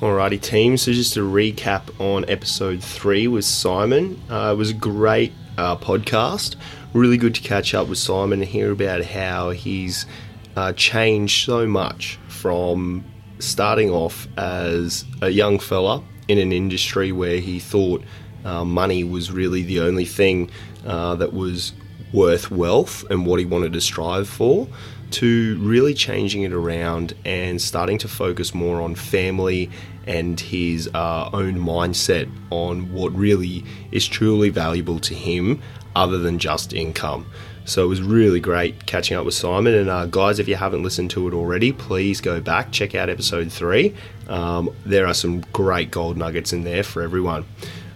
[0.00, 0.76] Alrighty, team.
[0.76, 5.76] So just to recap on episode three with Simon, uh, it was a great uh,
[5.76, 6.54] podcast.
[6.92, 10.06] Really good to catch up with Simon and hear about how he's
[10.54, 13.04] uh, changed so much from
[13.40, 18.04] starting off as a young fella in an industry where he thought
[18.44, 20.48] uh, money was really the only thing
[20.86, 21.72] uh, that was
[22.12, 24.68] worth wealth and what he wanted to strive for
[25.12, 29.70] to really changing it around and starting to focus more on family
[30.06, 35.60] and his uh, own mindset on what really is truly valuable to him
[35.94, 37.26] other than just income.
[37.64, 39.74] So it was really great catching up with Simon.
[39.74, 43.10] And uh, guys, if you haven't listened to it already, please go back, check out
[43.10, 43.94] episode three.
[44.28, 47.44] Um, there are some great gold nuggets in there for everyone.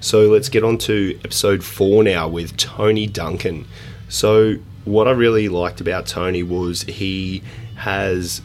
[0.01, 3.67] So let's get on to episode four now with Tony Duncan.
[4.11, 7.43] So what I really liked about Tony was he
[7.77, 8.43] has,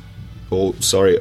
[0.50, 1.20] or sorry,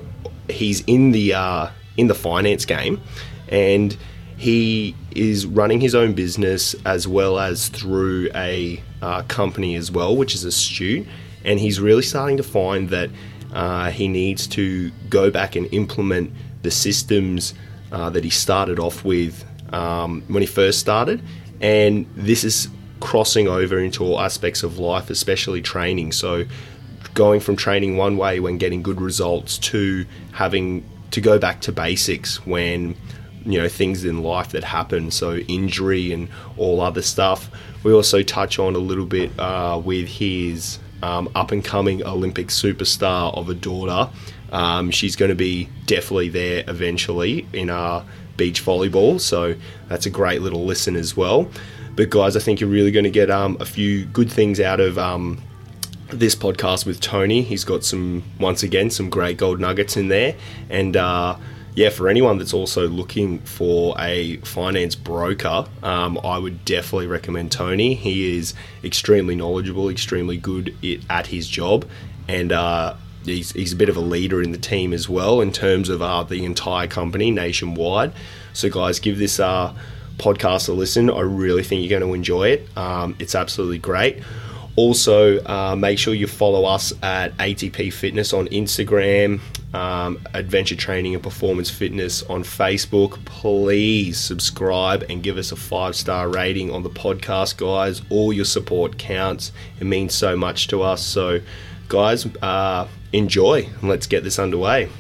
[0.49, 3.01] he's in the uh, in the finance game,
[3.49, 3.97] and
[4.37, 10.15] he is running his own business as well as through a uh, company as well,
[10.17, 11.07] which is Astute,
[11.45, 13.11] and he's really starting to find that
[13.53, 16.31] uh, he needs to go back and implement
[16.63, 17.55] the systems
[17.93, 21.23] uh, that he started off with um, when he first started,
[21.61, 22.69] and this is
[23.01, 26.13] crossing over into all aspects of life, especially training.
[26.13, 26.45] So,
[27.15, 31.73] going from training one way when getting good results to having to go back to
[31.73, 32.95] basics when
[33.47, 35.11] you know things in life that happen.
[35.11, 37.51] So injury and all other stuff.
[37.83, 42.49] We also touch on a little bit uh, with his um, up and coming olympic
[42.49, 44.11] superstar of a daughter.
[44.53, 48.05] Um, she's going to be definitely there eventually in our
[48.37, 49.21] beach volleyball.
[49.21, 49.55] So
[49.89, 51.49] that's a great little listen as well
[51.97, 54.81] but guys, I think you're really going to get um, a few good things out
[54.81, 55.43] of um,
[56.11, 57.43] this podcast with Tony.
[57.43, 60.37] He's got some, once again, some great gold nuggets in there.
[60.69, 61.39] And uh,
[61.75, 67.51] yeah, for anyone that's also looking for a finance broker, um, I would definitely recommend
[67.51, 67.95] Tony.
[67.95, 70.77] He is extremely knowledgeable, extremely good
[71.09, 71.87] at his job,
[72.29, 72.95] and uh,
[73.25, 76.01] he's, he's a bit of a leader in the team as well in terms of
[76.01, 78.13] uh, the entire company nationwide.
[78.55, 79.75] So, guys, give this uh,
[80.19, 81.11] podcast to listen.
[81.11, 82.77] I really think you're going to enjoy it.
[82.77, 84.23] Um, it's absolutely great.
[84.77, 89.41] Also, uh, make sure you follow us at ATP Fitness on Instagram,
[89.75, 93.25] um, Adventure Training and Performance Fitness on Facebook.
[93.25, 98.03] Please subscribe and give us a five star rating on the podcast, guys.
[98.11, 99.51] All your support counts.
[99.81, 101.03] It means so much to us.
[101.03, 101.41] So,
[101.89, 104.91] guys, uh, enjoy and let's get this underway.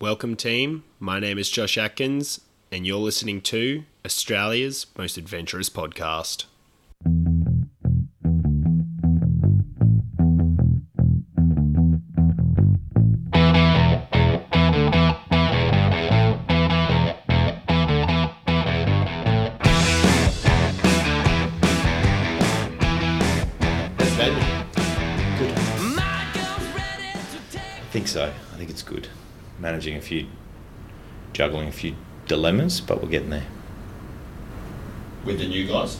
[0.00, 0.82] Welcome, team.
[0.98, 2.40] My name is Josh Atkins,
[2.72, 6.46] and you're listening to Australia's most adventurous podcast.
[28.12, 28.24] So.
[28.26, 29.08] I think it's good.
[29.58, 30.26] Managing a few,
[31.32, 31.94] juggling a few
[32.26, 33.46] dilemmas, but we're getting there.
[35.24, 35.98] With the new guys?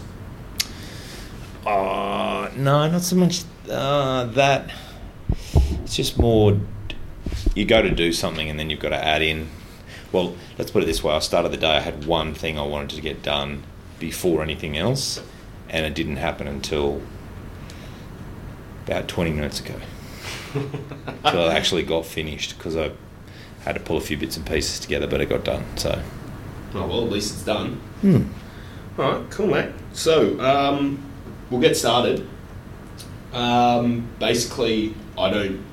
[1.64, 4.72] Uh, no, not so much uh, that.
[5.84, 6.58] It's just more
[7.54, 9.48] you go to do something and then you've got to add in.
[10.10, 12.62] Well, let's put it this way I started the day, I had one thing I
[12.66, 13.62] wanted to get done
[13.98, 15.22] before anything else,
[15.68, 17.00] and it didn't happen until
[18.86, 19.74] about 20 minutes ago.
[21.24, 22.90] Until I actually got finished because I
[23.64, 25.64] had to pull a few bits and pieces together, but it got done.
[25.76, 26.02] So,
[26.74, 27.76] Oh, well, at least it's done.
[28.02, 28.24] hmm.
[28.98, 29.70] All right, cool, mate.
[29.92, 31.02] So, um,
[31.50, 32.28] we'll get started.
[33.32, 35.64] Um, basically, I don't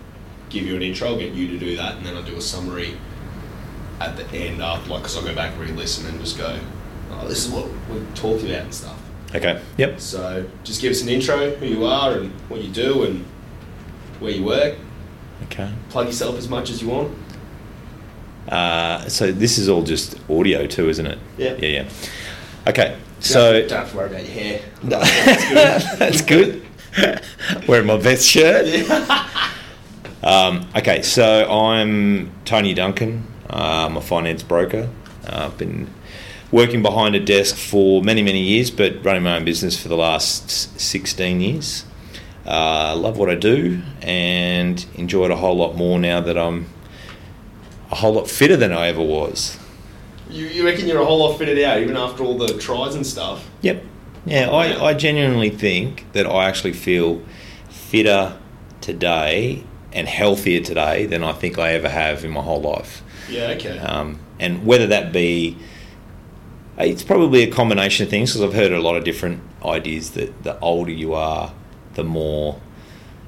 [0.50, 2.42] give you an intro, I'll get you to do that, and then I'll do a
[2.42, 2.98] summary
[4.00, 6.58] at the end after, like, because I'll go back and re listen and just go,
[7.12, 9.00] oh, this is what we talked about and stuff.
[9.36, 10.00] okay, yep.
[10.00, 13.26] So, just give us an intro, who you are, and what you do, and
[14.20, 14.78] where you work.
[15.46, 15.72] Okay.
[15.90, 17.18] Plug yourself as much as you want.
[18.48, 21.20] Uh, so this is all just audio too, isn't it?
[21.38, 21.54] Yeah.
[21.60, 21.90] Yeah, yeah.
[22.68, 24.62] Okay, Don't so don't have to worry about your hair.
[24.84, 26.66] that's good.
[27.68, 28.66] Wearing my best shirt.
[30.22, 33.26] Um, okay, so I'm Tony Duncan.
[33.50, 34.90] Uh, I'm a finance broker.
[35.26, 35.90] Uh, I've been
[36.52, 39.96] working behind a desk for many, many years, but running my own business for the
[39.96, 40.50] last
[40.80, 41.86] 16 years.
[42.46, 46.68] Uh, love what I do and enjoy it a whole lot more now that I'm
[47.92, 49.59] a whole lot fitter than I ever was.
[50.30, 53.06] You, you reckon you're a whole lot fitted out, even after all the tries and
[53.06, 53.50] stuff?
[53.62, 53.84] Yep.
[54.26, 57.24] Yeah, I, I genuinely think that I actually feel
[57.70, 58.38] fitter
[58.82, 63.02] today and healthier today than I think I ever have in my whole life.
[63.30, 63.80] Yeah, okay.
[63.80, 65.58] Um, and whether that be
[66.78, 70.44] it's probably a combination of things because I've heard a lot of different ideas that
[70.44, 71.54] the older you are,
[71.96, 72.62] the more.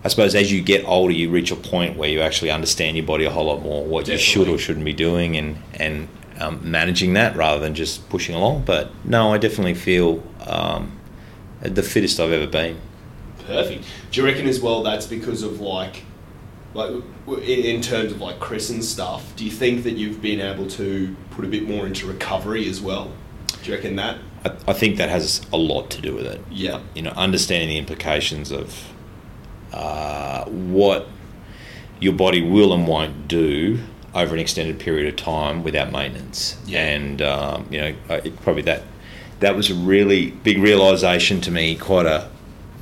[0.04, 3.06] I suppose as you get older, you reach a point where you actually understand your
[3.06, 4.14] body a whole lot more, what Definitely.
[4.14, 6.08] you should or shouldn't be doing, and and
[6.42, 8.64] um, managing that rather than just pushing along.
[8.66, 11.00] But no, I definitely feel um,
[11.62, 12.80] the fittest I've ever been.
[13.46, 13.86] Perfect.
[14.12, 16.04] Do you reckon as well that's because of like,
[16.74, 16.92] like
[17.46, 19.36] in, terms of like Chris and stuff?
[19.36, 22.82] Do you think that you've been able to put a bit more into recovery as
[22.82, 23.12] well?
[23.64, 24.18] Do you reckon that?
[24.46, 26.42] I, I think that has a lot to do with it.
[26.50, 26.82] Yeah.
[26.96, 28.92] You know, understanding the implications of
[29.74, 31.08] uh, what
[32.00, 33.80] your body will and won't do
[34.14, 36.60] over an extended period of time without maintenance.
[36.66, 36.86] Yeah.
[36.86, 38.84] And um, you know, it, probably that
[39.40, 41.76] that was a really big realization to me.
[41.76, 42.30] Quite a,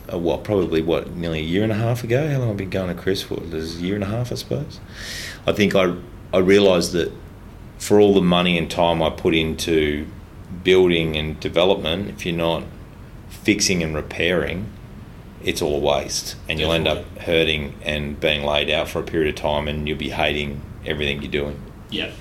[0.08, 0.44] a what?
[0.44, 1.12] Probably what?
[1.12, 2.28] Nearly a year and a half ago.
[2.28, 3.36] How long have I been going to Chris for?
[3.36, 4.80] There's a year and a half, I suppose.
[5.46, 5.96] I think I
[6.34, 7.12] I realized that
[7.78, 10.06] for all the money and time I put into
[10.64, 12.64] building and development, if you're not
[13.30, 14.70] fixing and repairing,
[15.44, 19.04] it's all a waste, and you'll end up hurting and being laid out for a
[19.04, 21.62] period of time, and you'll be hating everything you're doing.
[21.90, 22.12] Yeah.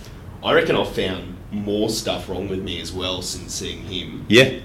[0.42, 4.26] I reckon I've found more stuff wrong with me as well since seeing him.
[4.28, 4.60] Yeah,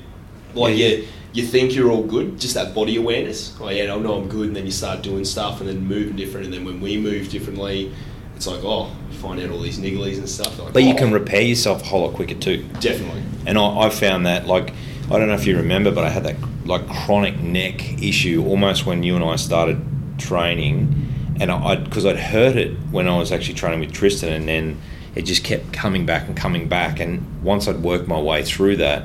[0.53, 3.57] Like, Yeah, yeah, you think you're all good, just that body awareness.
[3.59, 6.15] Oh, yeah, I know I'm good, and then you start doing stuff and then moving
[6.15, 7.91] different, and then when we move differently,
[8.35, 10.59] it's like, oh, you find out all these nigglies and stuff.
[10.59, 12.63] Like, but you oh, can repair yourself a whole lot quicker too.
[12.79, 13.23] Definitely.
[13.47, 14.73] And I, I found that, like,
[15.09, 16.35] I don't know if you remember, but I had that
[16.65, 19.81] like chronic neck issue almost when you and I started
[20.17, 24.47] training, and I because I'd heard it when I was actually training with Tristan, and
[24.47, 24.81] then
[25.15, 26.99] it just kept coming back and coming back.
[26.99, 29.03] And once I'd worked my way through that,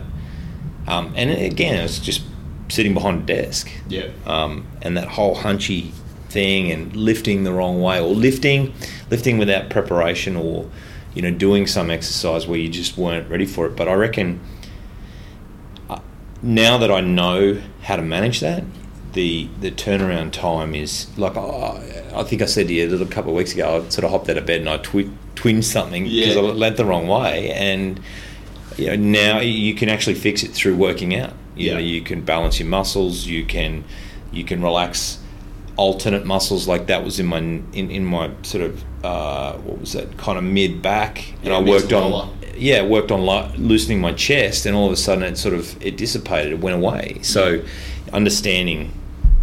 [0.87, 2.23] um, and again, it was just
[2.69, 4.09] sitting behind a desk, Yeah.
[4.27, 5.91] um, and that whole hunchy
[6.29, 8.75] thing and lifting the wrong way or lifting
[9.11, 10.69] lifting without preparation or
[11.15, 14.39] you know doing some exercise where you just weren't ready for it but i reckon
[15.89, 15.99] uh,
[16.43, 18.63] now that i know how to manage that
[19.19, 21.43] the the turnaround time is like I
[22.15, 23.65] I think I said to you a little couple of weeks ago.
[23.85, 26.41] I sort of hopped out of bed and I twi- twinged something because Yeah.
[26.43, 28.01] I went the wrong way, and
[28.77, 31.33] you know, now you can actually fix it through working out.
[31.57, 31.95] You know, Yeah.
[31.95, 33.27] you can balance your muscles.
[33.27, 33.85] You can
[34.33, 35.19] you can relax
[35.77, 38.73] alternate muscles like that was in my in, in my sort of
[39.05, 42.11] uh, what was that kind of mid back, and Yeah, I worked on
[42.57, 45.65] yeah worked on li- loosening my chest, and all of a sudden it sort of
[45.85, 47.19] it dissipated, it went away.
[47.23, 47.43] So
[48.13, 48.81] understanding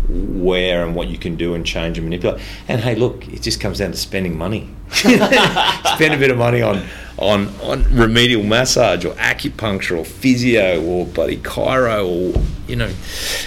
[0.10, 2.42] where and what you can do and change and manipulate.
[2.68, 4.70] And hey, look, it just comes down to spending money.
[4.92, 6.84] Spend a bit of money on
[7.18, 12.90] on on remedial massage or acupuncture or physio or bloody chiro or you know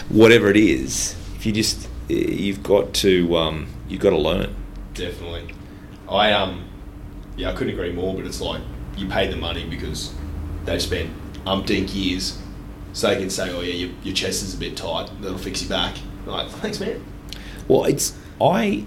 [0.08, 1.14] whatever it is.
[1.36, 4.54] If you just you've got to um, you've got to learn.
[4.94, 5.54] Definitely.
[6.08, 6.64] I um
[7.36, 8.62] yeah, I couldn't agree more, but it's like
[8.96, 10.12] you pay the money because
[10.64, 11.10] they've spent
[11.44, 12.38] umpteen years
[12.92, 15.62] so they can say, Oh yeah, your, your chest is a bit tight, that'll fix
[15.62, 15.96] your back.
[16.28, 17.04] Like, thanks man.
[17.66, 18.86] Well, it's I,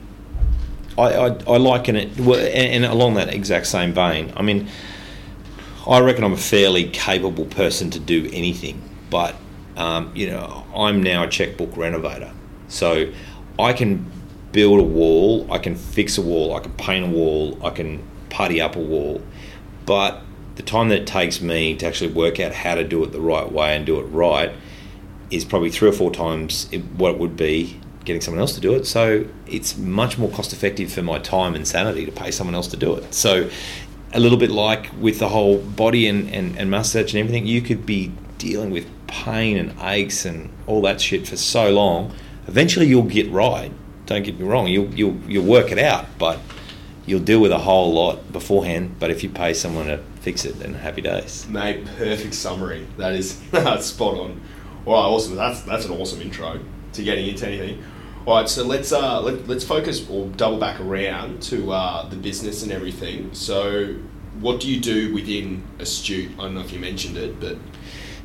[0.97, 4.33] I, I, I liken it, and along that exact same vein.
[4.35, 4.69] I mean,
[5.87, 9.35] I reckon I'm a fairly capable person to do anything, but
[9.75, 12.31] um, you know, I'm now a checkbook renovator,
[12.67, 13.11] so
[13.57, 14.09] I can
[14.51, 18.03] build a wall, I can fix a wall, I can paint a wall, I can
[18.29, 19.21] putty up a wall,
[19.85, 20.21] but
[20.55, 23.21] the time that it takes me to actually work out how to do it the
[23.21, 24.51] right way and do it right
[25.31, 28.75] is probably three or four times what it would be getting someone else to do
[28.75, 28.85] it.
[28.85, 32.67] So it's much more cost effective for my time and sanity to pay someone else
[32.67, 33.13] to do it.
[33.13, 33.49] So
[34.13, 37.61] a little bit like with the whole body and, and, and massage and everything, you
[37.61, 42.13] could be dealing with pain and aches and all that shit for so long.
[42.47, 43.71] Eventually you'll get right.
[44.07, 46.39] Don't get me wrong, you'll, you'll, you'll work it out, but
[47.05, 48.95] you'll deal with a whole lot beforehand.
[48.99, 51.47] But if you pay someone to fix it, then happy days.
[51.47, 52.87] Mate, perfect summary.
[52.97, 53.35] That's
[53.85, 54.41] spot on.
[54.85, 55.35] All right, awesome.
[55.35, 56.59] That's that's an awesome intro
[56.93, 57.83] to getting into anything.
[58.25, 62.15] All right, so let's uh let, let's focus or double back around to uh, the
[62.15, 63.33] business and everything.
[63.33, 63.95] So,
[64.39, 66.31] what do you do within Astute?
[66.33, 67.57] I don't know if you mentioned it, but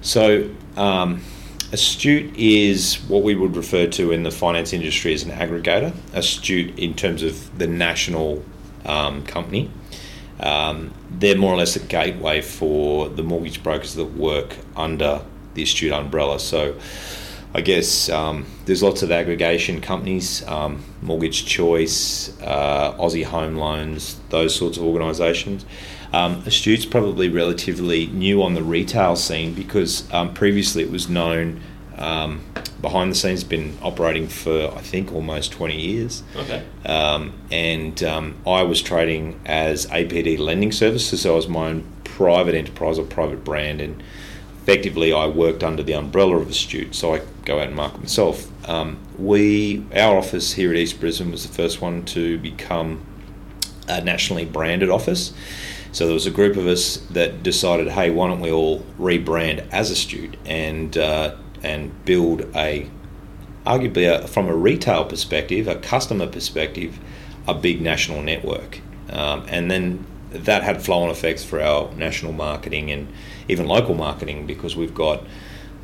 [0.01, 1.23] So, um,
[1.73, 5.95] Astute is what we would refer to in the finance industry as an aggregator.
[6.15, 8.45] Astute, in terms of the national
[8.87, 9.71] um, company,
[10.41, 15.23] um, they're more or less a gateway for the mortgage brokers that work under
[15.57, 16.39] the Astute umbrella.
[16.39, 16.77] So,
[17.55, 24.21] I guess um, there's lots of aggregation companies, um, Mortgage Choice, uh, Aussie Home Loans,
[24.29, 25.65] those sorts of organisations.
[26.13, 31.63] Um, Astute's probably relatively new on the retail scene because um, previously it was known
[31.97, 32.45] um,
[32.81, 36.23] behind the scenes, been operating for I think almost 20 years.
[36.37, 41.69] okay, Um, and um, I was trading as APD lending services, so I was my
[41.69, 44.03] own private enterprise or private brand, and
[44.67, 48.51] effectively I worked under the umbrella of Astute, so I go out and market myself.
[48.69, 53.07] Um, we, our office here at East Brisbane was the first one to become
[53.87, 55.33] a nationally branded office.
[55.93, 59.65] So there was a group of us that decided, hey, why don't we all rebrand
[59.71, 62.91] as Astute and uh, and build a,
[63.65, 66.99] arguably a, from a retail perspective, a customer perspective,
[67.47, 68.81] a big national network,
[69.11, 73.07] um, and then that had flow-on effects for our national marketing and
[73.49, 75.23] even local marketing because we've got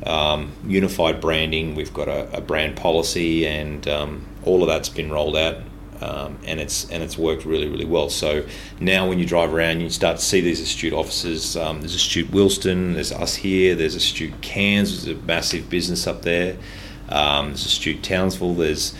[0.05, 5.11] um, unified branding, we've got a, a brand policy, and um, all of that's been
[5.11, 5.57] rolled out
[6.03, 8.09] um, and it's and it's worked really really well.
[8.09, 8.45] So
[8.79, 11.55] now when you drive around, you start to see these astute offices.
[11.55, 16.23] Um, there's astute Wilston, there's us here, there's astute Cairns, there's a massive business up
[16.23, 16.57] there.
[17.09, 18.93] Um, there's astute Townsville, there's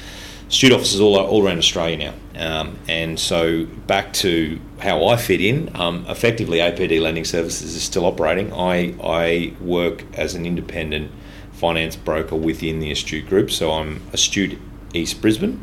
[0.54, 2.14] astute offices all all around Australia now.
[2.36, 5.76] Um, and so back to how I fit in.
[5.76, 8.54] Um, effectively, APD Lending Services is still operating.
[8.54, 11.12] I I work as an independent
[11.54, 13.50] finance broker within the Astute Group.
[13.50, 14.60] So I'm Astute
[14.94, 15.60] East Brisbane.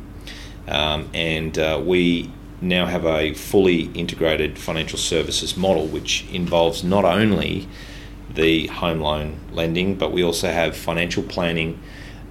[0.66, 7.04] Um, and uh, we now have a fully integrated financial services model, which involves not
[7.04, 7.68] only
[8.28, 11.80] the home loan lending, but we also have financial planning,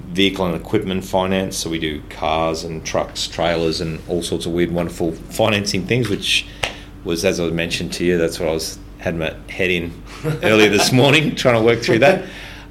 [0.09, 1.57] vehicle and equipment finance.
[1.57, 6.09] So we do cars and trucks, trailers, and all sorts of weird, wonderful financing things,
[6.09, 6.47] which
[7.03, 10.03] was, as I mentioned to you, that's what I was had my head in
[10.43, 12.25] earlier this morning trying to work through that.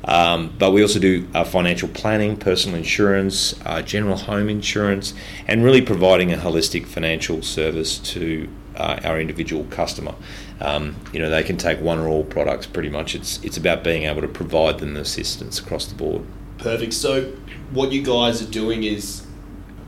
[0.04, 5.12] Um, but we also do uh, financial planning, personal insurance, uh, general home insurance,
[5.46, 10.14] and really providing a holistic financial service to uh, our individual customer.
[10.60, 13.14] Um, you know, they can take one or all products pretty much.
[13.14, 16.24] It's, it's about being able to provide them the assistance across the board.
[16.58, 16.92] Perfect.
[16.92, 17.32] So,
[17.70, 19.24] what you guys are doing is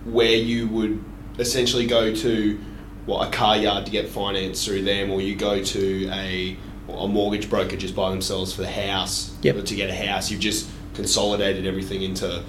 [0.05, 1.03] where you would
[1.39, 2.61] essentially go to
[3.07, 6.57] what a car yard to get finance through them, or you go to a
[6.89, 9.65] a mortgage broker just by themselves for the house yep.
[9.65, 10.31] to get a house.
[10.31, 12.43] You've just consolidated everything into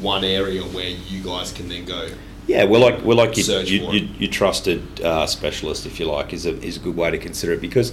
[0.00, 2.08] one area where you guys can then go.
[2.46, 6.60] Yeah, we're like we're like your, your, trusted uh, specialist, if you like, is a
[6.62, 7.92] is a good way to consider it because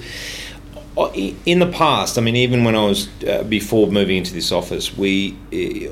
[1.06, 4.98] in the past, I mean, even when I was uh, before moving into this office,
[4.98, 5.38] we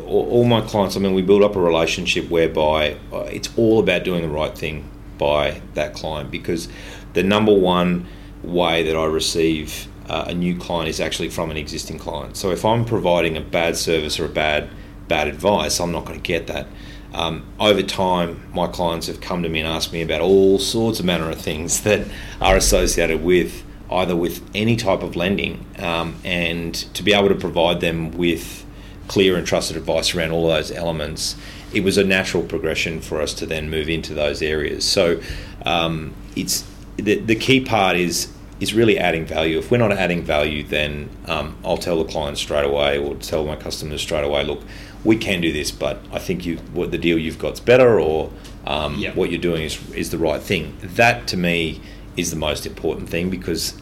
[0.08, 0.98] all my clients.
[0.98, 4.58] I mean, we build up a relationship whereby uh, it's all about doing the right
[4.58, 6.68] thing by that client because
[7.14, 8.08] the number one
[8.44, 12.36] way that I receive uh, a new client is actually from an existing client.
[12.36, 14.70] So if I'm providing a bad service or a bad
[15.08, 16.68] bad advice, I'm not going to get that.
[17.14, 21.00] Um, over time, my clients have come to me and asked me about all sorts
[21.00, 22.08] of manner of things that
[22.42, 27.36] are associated with either with any type of lending, um, and to be able to
[27.36, 28.66] provide them with
[29.08, 31.36] clear and trusted advice around all those elements,
[31.74, 34.86] it was a natural progression for us to then move into those areas.
[34.86, 35.22] So
[35.66, 36.66] um, it's
[36.98, 39.58] the, the key part is is really adding value.
[39.60, 43.46] If we're not adding value, then um, I'll tell the client straight away or tell
[43.46, 44.62] my customers straight away, look,
[45.04, 48.32] we can do this, but I think you what the deal you've got's better, or
[48.66, 49.16] um, yep.
[49.16, 50.78] what you're doing is is the right thing.
[50.82, 51.82] That to me
[52.18, 53.80] is the most important thing because,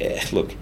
[0.00, 0.54] eh, look,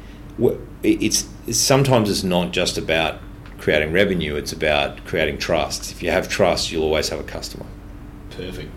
[0.83, 3.21] it's, it's sometimes it's not just about
[3.59, 5.91] creating revenue; it's about creating trust.
[5.91, 7.67] If you have trust, you'll always have a customer.
[8.31, 8.71] Perfect.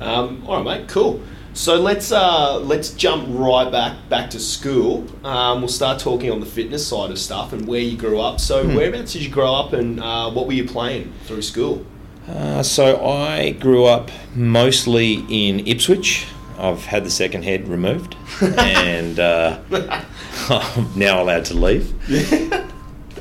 [0.00, 0.88] Um, all right, mate.
[0.88, 1.20] Cool.
[1.54, 5.04] So let's uh, let's jump right back back to school.
[5.26, 8.38] Um, we'll start talking on the fitness side of stuff and where you grew up.
[8.38, 8.76] So hmm.
[8.76, 11.84] whereabouts did you grow up, and uh, what were you playing through school?
[12.28, 16.28] Uh, so I grew up mostly in Ipswich.
[16.58, 19.60] I've had the second head removed, and uh,
[20.50, 21.94] I'm now allowed to leave.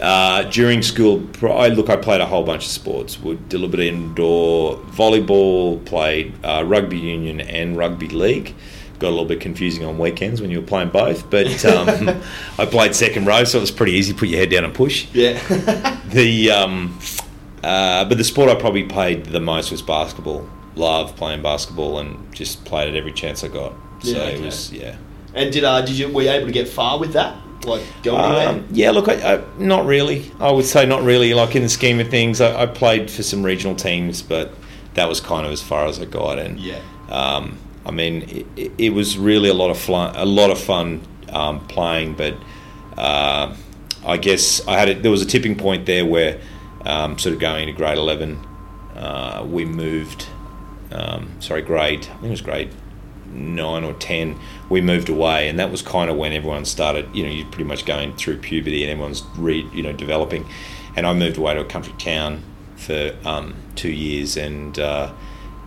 [0.01, 1.89] Uh, during school, I look.
[1.89, 3.19] I played a whole bunch of sports.
[3.19, 8.53] Would did a bit of indoor volleyball, played uh, rugby union and rugby league.
[8.99, 12.21] Got a little bit confusing on weekends when you were playing both, but um,
[12.57, 14.13] I played second row, so it was pretty easy.
[14.13, 15.07] Put your head down and push.
[15.13, 15.39] Yeah.
[16.09, 16.97] the um,
[17.63, 20.47] uh, but the sport I probably played the most was basketball.
[20.77, 23.73] Love playing basketball and just played it every chance I got.
[24.01, 24.35] So yeah, okay.
[24.35, 24.95] it was yeah.
[25.33, 27.35] And did uh, did you were you able to get far with that?
[27.67, 28.49] like go anywhere?
[28.49, 30.31] Um, yeah, look, I, I, not really.
[30.39, 31.33] I would say not really.
[31.33, 34.53] Like in the scheme of things, I, I, played for some regional teams, but
[34.93, 36.39] that was kind of as far as I got.
[36.39, 36.79] And yeah,
[37.09, 40.15] um, I mean, it, it, was really a lot of fun.
[40.15, 42.35] A lot of fun um, playing, but
[42.97, 43.55] uh,
[44.05, 46.39] I guess I had a, there was a tipping point there where
[46.85, 48.37] um, sort of going into grade eleven,
[48.95, 50.27] uh, we moved.
[50.91, 52.01] Um, sorry, grade.
[52.01, 52.69] I think it was grade
[53.33, 54.39] nine or ten,
[54.69, 57.07] we moved away, and that was kind of when everyone started.
[57.13, 60.45] You know, you're pretty much going through puberty, and everyone's re, you know developing.
[60.95, 62.43] And I moved away to a country town
[62.75, 65.11] for um, two years, and uh,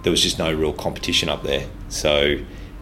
[0.03, 1.69] there was just no real competition up there.
[1.89, 2.39] So,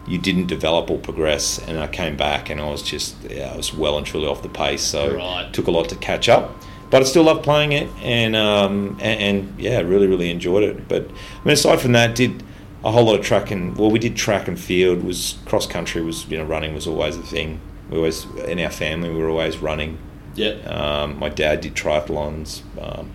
[0.07, 1.59] you didn't develop or progress.
[1.67, 4.41] And I came back and I was just yeah, I was well and truly off
[4.41, 4.81] the pace.
[4.81, 5.45] So Right.
[5.47, 6.55] it took a lot to catch up.
[6.89, 10.87] But I still love playing it, and, um, and and yeah, really really enjoyed it.
[10.87, 12.43] But I mean, aside from that, did
[12.83, 15.03] a whole lot of track and well, we did track and field.
[15.03, 17.59] Was cross country was you know running was always a thing.
[17.89, 19.97] We always in our family we were always running.
[20.35, 20.51] Yeah.
[20.65, 22.61] Um, my dad did triathlons.
[22.81, 23.11] Um,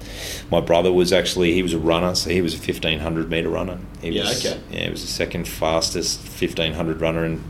[0.51, 3.49] my brother was actually he was a runner, so he was a fifteen hundred meter
[3.49, 3.79] runner.
[4.03, 4.61] He Yeah, was, okay.
[4.71, 7.43] Yeah, he was the second fastest fifteen hundred runner in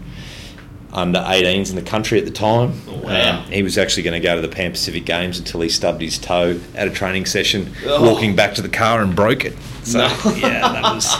[0.95, 2.73] under 18s in the country at the time.
[2.89, 3.39] Oh, wow.
[3.41, 6.01] Um, he was actually going to go to the Pan Pacific Games until he stubbed
[6.01, 8.03] his toe at a training session, Oh.
[8.11, 9.55] walking back to the car and broke it.
[9.83, 10.07] So No.
[10.37, 11.17] yeah, that was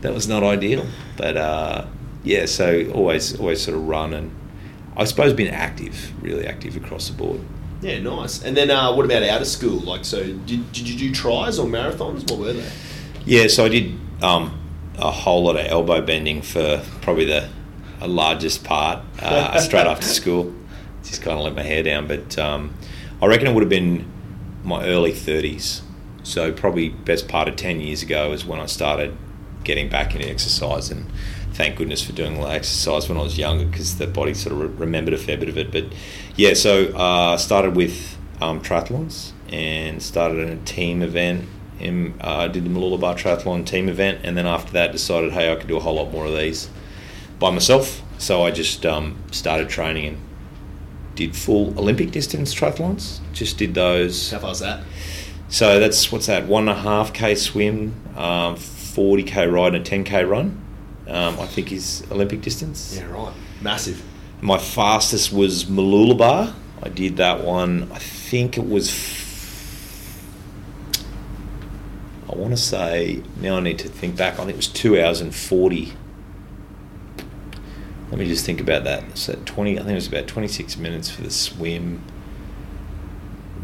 [0.00, 0.86] that was not ideal.
[1.16, 1.84] But uh,
[2.24, 4.34] yeah, so always always sort of run and
[4.96, 7.40] I suppose been active, really active across the board.
[7.82, 8.42] Yeah, nice.
[8.42, 9.80] And then uh, what about out of school?
[9.80, 12.30] Like, so did, did you do tries or marathons?
[12.30, 12.70] What were they?
[13.26, 14.58] Yeah, so I did um,
[14.96, 17.48] a whole lot of elbow bending for probably the
[18.04, 20.54] uh, largest part uh, straight after school.
[21.02, 22.74] Just kind of let my hair down, but um,
[23.20, 24.10] I reckon it would have been
[24.62, 25.82] my early 30s.
[26.22, 29.16] So probably best part of 10 years ago is when I started
[29.62, 31.06] getting back into exercise and
[31.52, 34.54] thank goodness for doing all that exercise when I was younger because the body sort
[34.54, 35.70] of re- remembered a fair bit of it.
[35.70, 35.84] But
[36.36, 41.48] yeah, so uh, started with um, triathlons and started in a team event.
[41.80, 45.56] I uh, did the Mooloolaba Triathlon team event, and then after that decided, hey, I
[45.56, 46.70] could do a whole lot more of these
[47.38, 48.02] by myself.
[48.18, 50.18] So I just um, started training and
[51.14, 53.20] did full Olympic distance triathlons.
[53.32, 54.30] Just did those.
[54.30, 54.84] How far's that?
[55.48, 56.46] So that's what's that?
[56.46, 60.60] One and a half k swim, um, forty k ride, and a ten k run.
[61.06, 62.96] Um, I think is Olympic distance.
[62.96, 63.32] Yeah, right.
[63.60, 64.02] Massive.
[64.40, 66.54] My fastest was Mooloolaba.
[66.82, 67.90] I did that one.
[67.92, 68.90] I think it was.
[72.28, 73.58] I want to say now.
[73.58, 74.34] I need to think back.
[74.34, 75.92] I think it was two hours and forty.
[78.14, 79.18] Let me just think about that.
[79.18, 79.72] So twenty.
[79.72, 82.00] I think it was about twenty six minutes for the swim.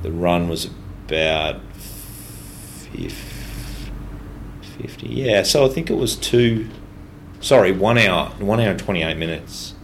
[0.03, 0.65] The run was
[1.07, 3.13] about fifty.
[5.07, 5.45] Yeah.
[5.45, 6.69] So I think it was two.
[7.41, 8.31] Sorry, one hour.
[8.41, 9.75] One hour and twenty eight minutes.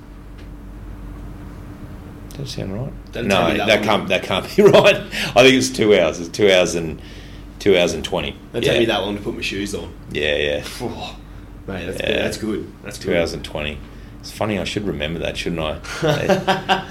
[2.31, 3.12] Does that sound right?
[3.12, 4.09] Doesn't no, that that, can't.
[4.09, 4.96] That can't be right.
[4.96, 6.18] I think it's two hours.
[6.18, 7.00] It's two hours and
[7.61, 8.37] two hours and twenty.
[8.52, 8.72] Don't yeah.
[8.72, 9.94] take me that long to put my shoes on.
[10.11, 10.64] Yeah, yeah.
[10.81, 11.16] Oh,
[11.68, 12.07] mate, that's, Yeah.
[12.07, 12.18] good.
[12.24, 12.72] that's good.
[12.83, 13.18] That's Two good.
[13.18, 13.79] hours and twenty.
[14.27, 14.59] It's funny.
[14.59, 15.79] I should remember that, shouldn't I?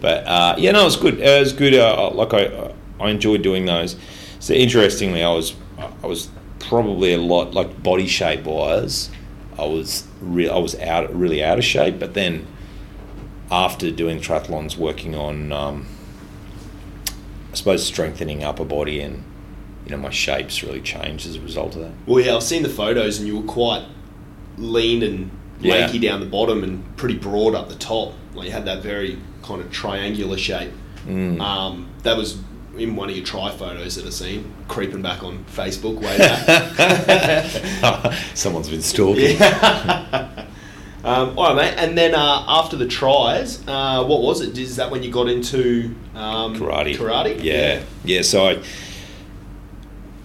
[0.00, 1.20] but uh, yeah, no, it was good.
[1.20, 1.74] It was good.
[1.74, 3.96] Uh, like I, I enjoyed doing those.
[4.40, 9.10] So interestingly, I was, I was probably a lot like body shape wise.
[9.58, 12.46] I was re- I was out really out of shape, but then
[13.50, 15.86] after doing triathlons, working on, um,
[17.52, 19.22] I suppose strengthening upper body and
[19.84, 21.92] you know my shapes really changed as a result of that.
[22.06, 23.84] Well, yeah, I've seen the photos, and you were quite
[24.56, 25.74] lean and Yeah.
[25.74, 28.12] lanky down the bottom, and pretty broad up the top.
[28.34, 30.72] Like you had that very kind of triangular shape.
[31.06, 31.40] Mm.
[31.40, 32.38] Um, that was
[32.76, 38.12] in one of your try photos that I've seen, creeping back on Facebook way back.
[38.34, 39.38] Someone's been stalking.
[39.38, 40.46] yeah.
[41.04, 41.74] um, all right, mate.
[41.78, 44.58] And then uh, after the tries, uh, what was it?
[44.58, 46.96] Is that when you got into um, karate.
[46.96, 47.42] Karate.
[47.42, 48.22] Yeah, yeah.
[48.22, 48.62] So I,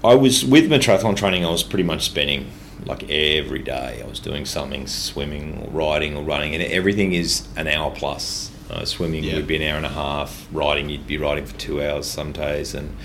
[0.04, 1.46] I was with my triathlon training.
[1.46, 2.52] I was pretty much spending
[2.86, 4.02] like every day.
[4.04, 8.50] I was doing something, swimming, or riding, or running, and everything is an hour plus.
[8.70, 9.36] Uh, swimming Yeah.
[9.36, 10.48] would be an hour and a half.
[10.52, 12.96] Riding, you'd be riding for two hours some days, and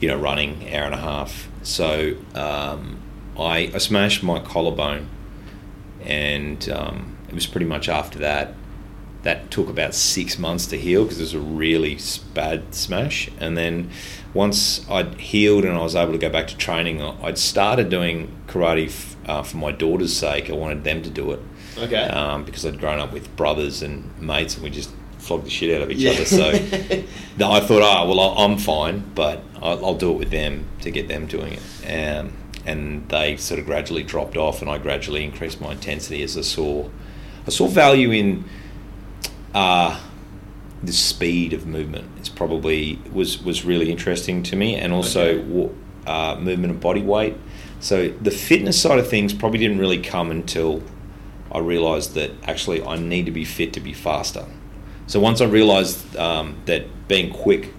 [0.00, 1.48] you know, running hour and a half.
[1.62, 2.98] So um,
[3.38, 5.08] I, I smashed my collarbone,
[6.04, 8.54] and um, it was pretty much after that
[9.22, 11.98] that took about six months to heal because it was a really
[12.32, 13.28] bad smash.
[13.38, 13.90] And then
[14.32, 18.34] once I'd healed and I was able to go back to training, I'd started doing
[18.46, 20.48] karate f- uh, for my daughter's sake.
[20.48, 21.40] I wanted them to do it
[21.76, 21.96] Okay.
[22.04, 25.76] um, because I'd grown up with brothers and mates and we just flogged the shit
[25.76, 26.12] out of each Yeah.
[26.12, 26.24] other.
[26.24, 30.90] So I thought, oh, well, I'm fine, but I'll, I'll do it with them to
[30.90, 32.18] get them doing it.
[32.18, 32.32] Um,
[32.64, 36.42] and they sort of gradually dropped off, and I gradually increased my intensity as I
[36.42, 36.88] saw,
[37.46, 38.44] I saw value in
[39.54, 40.00] uh,
[40.82, 42.08] the speed of movement.
[42.20, 45.70] is probably was was really interesting to me, and also Okay.
[46.06, 47.36] uh, movement of body weight.
[47.80, 50.82] So the fitness side of things probably didn't really come until
[51.52, 54.46] I realised that actually I need to be fit to be faster.
[55.06, 57.72] So once I realised um, that being quick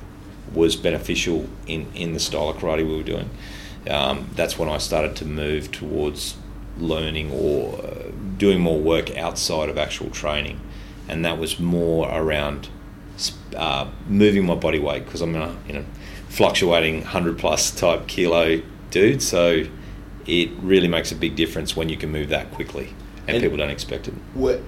[0.54, 3.30] was beneficial in, in the style of karate we were doing,
[3.90, 6.36] um, that's when I started to move towards
[6.78, 10.60] learning or uh, doing more work outside of actual training,
[11.08, 12.70] and that was more around
[13.56, 15.86] uh, moving my body weight because I'm a you know
[16.30, 19.66] fluctuating hundred plus type kilo dude, so
[20.26, 22.94] it really makes a big difference when you can move that quickly.
[23.28, 24.14] and, And- people don't expect it.
[24.36, 24.60] Wh-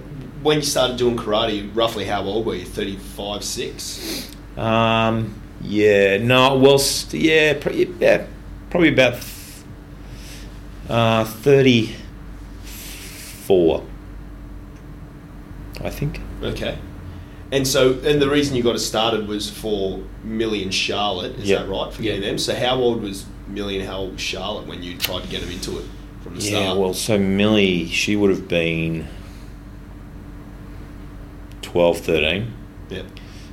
[0.44, 2.64] When you started doing karate, roughly how old were you?
[2.64, 4.30] 35, 6?
[4.56, 6.80] Um, yeah, no, well,
[7.12, 7.54] yeah,
[8.00, 8.26] yeah,
[8.70, 9.14] probably about
[10.88, 11.24] uh,
[12.64, 13.82] thirty-four,
[15.84, 16.20] I think.
[16.42, 16.78] Okay.
[17.52, 21.48] And so, and the reason you got it started was for Millie and Charlotte, is
[21.48, 21.58] Yeah.
[21.60, 21.92] that right?
[21.92, 22.28] For getting Yeah.
[22.30, 22.38] them.
[22.38, 25.42] So, how old was Millie and how old was Charlotte when you tried to get
[25.42, 25.84] them into it
[26.22, 26.78] from the Yeah, start?
[26.78, 29.06] well, so Millie, she would have been
[31.62, 32.52] 12, 13.
[32.90, 33.02] yeah.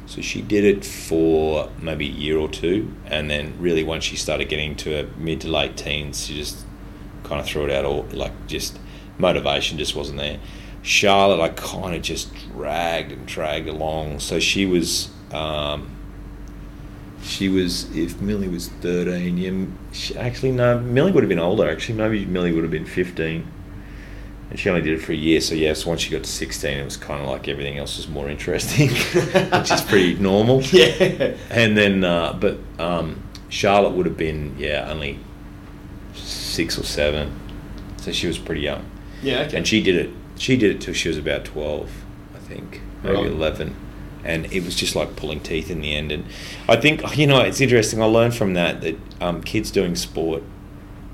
[0.06, 4.18] So she did it for maybe a year or two, and then really once she
[4.18, 6.58] started getting to her mid to late teens, she just
[7.24, 8.78] kind of threw it out all like just
[9.18, 10.38] motivation just wasn't there.
[10.84, 14.20] Charlotte, I kind of just dragged and dragged along.
[14.20, 15.96] So she was, um,
[17.22, 21.70] she was if Millie was thirteen, yeah, she, actually no, Millie would have been older.
[21.70, 23.48] Actually, maybe Millie would have been fifteen.
[24.50, 26.78] And she only did it for a year, so yes, once she got to 16,
[26.78, 30.62] it was kind of like everything else was more interesting, which is pretty normal.
[30.74, 31.36] Yeah.
[31.50, 35.20] And then, uh, but um, Charlotte would have been, yeah, only
[36.14, 37.34] six or seven,
[37.96, 38.84] so she was pretty young.
[39.24, 39.56] Yeah, okay.
[39.56, 40.10] And she did it.
[40.42, 41.90] She did it till she was about 12,
[42.36, 43.26] I think, maybe Right.
[43.28, 43.76] 11.
[44.24, 46.12] And it was just like pulling teeth in the end.
[46.12, 46.26] And
[46.68, 48.02] I think, you know, it's interesting.
[48.02, 50.44] I learned from that that um, kids doing sport,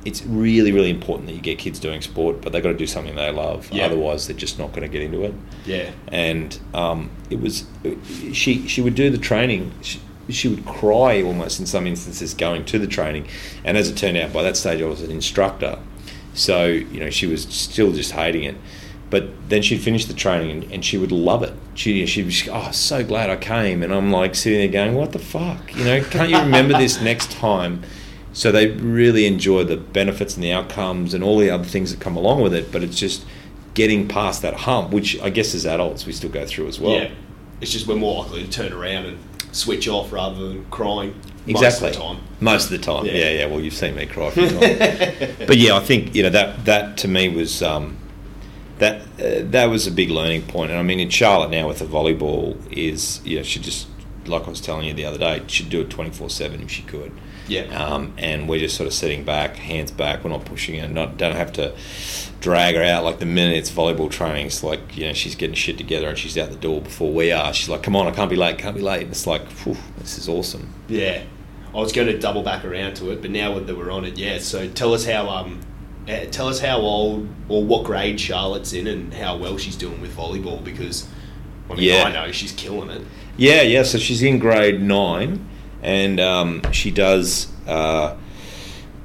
[0.03, 2.87] it's really, really important that you get kids doing sport, but they've got to do
[2.87, 3.71] something they love.
[3.71, 3.85] Yeah.
[3.85, 5.33] Otherwise, they're just not going to get into it
[5.67, 5.91] yeah.
[6.07, 7.65] and um, it was
[8.33, 9.71] she she would do the training.
[9.81, 13.27] She, she would cry almost in some instances going to the training,
[13.63, 15.79] and as it turned out, by that stage I was an instructor,
[16.33, 18.55] so you know she was still just hating it.
[19.09, 21.53] But then she'd finish the training and, and she would love it.
[21.75, 25.13] She she'd be oh so glad I came, and I'm like sitting there going what
[25.13, 26.03] the fuck, you know?
[26.03, 27.83] Can't you remember this next time?
[28.33, 31.99] So they really enjoy the benefits and the outcomes and all the other things that
[32.01, 32.71] come along with it.
[32.71, 33.25] But it's just
[33.73, 36.93] getting past that hump, which I guess as adults we still go through as well.
[36.93, 37.09] yeah.
[37.61, 39.17] It's just we're more likely to turn around and
[39.53, 41.15] switch off rather than crying
[41.47, 41.55] Exactly.
[41.57, 42.17] most of the time.
[42.41, 43.13] Most of the time, Yeah.
[43.13, 43.45] yeah, yeah.
[43.47, 47.29] Well, you've seen me cry but yeah, I think you know that that to me
[47.29, 47.97] was um,
[48.79, 50.71] that uh, that was a big learning point.
[50.71, 53.87] And I mean, in Charlotte now with the volleyball is you know she just
[54.25, 56.71] like I was telling you the other day, she'd do it twenty four seven if
[56.71, 57.11] she could.
[57.47, 57.61] Yeah.
[57.61, 60.23] Um, and we're just sort of sitting back, hands back.
[60.23, 60.87] We're not pushing her.
[60.87, 61.73] Not don't have to
[62.41, 64.47] drag her out like the minute it's volleyball training.
[64.47, 67.31] It's like you know she's getting shit together and she's out the door before we
[67.31, 67.53] are.
[67.53, 68.57] She's like, "Come on, I can't be late.
[68.57, 71.23] Can't be late." And it's like, Phew, "This is awesome." Yeah,
[71.73, 74.17] I was going to double back around to it, but now that we're on it,
[74.17, 74.39] yeah.
[74.39, 75.61] So tell us how um,
[76.07, 80.15] tell us how old or what grade Charlotte's in and how well she's doing with
[80.15, 81.07] volleyball because
[81.69, 82.03] I mean Yeah.
[82.03, 83.01] I know she's killing it.
[83.35, 83.83] Yeah, yeah.
[83.83, 85.47] So she's in grade nine,
[85.83, 88.15] and um, she does uh,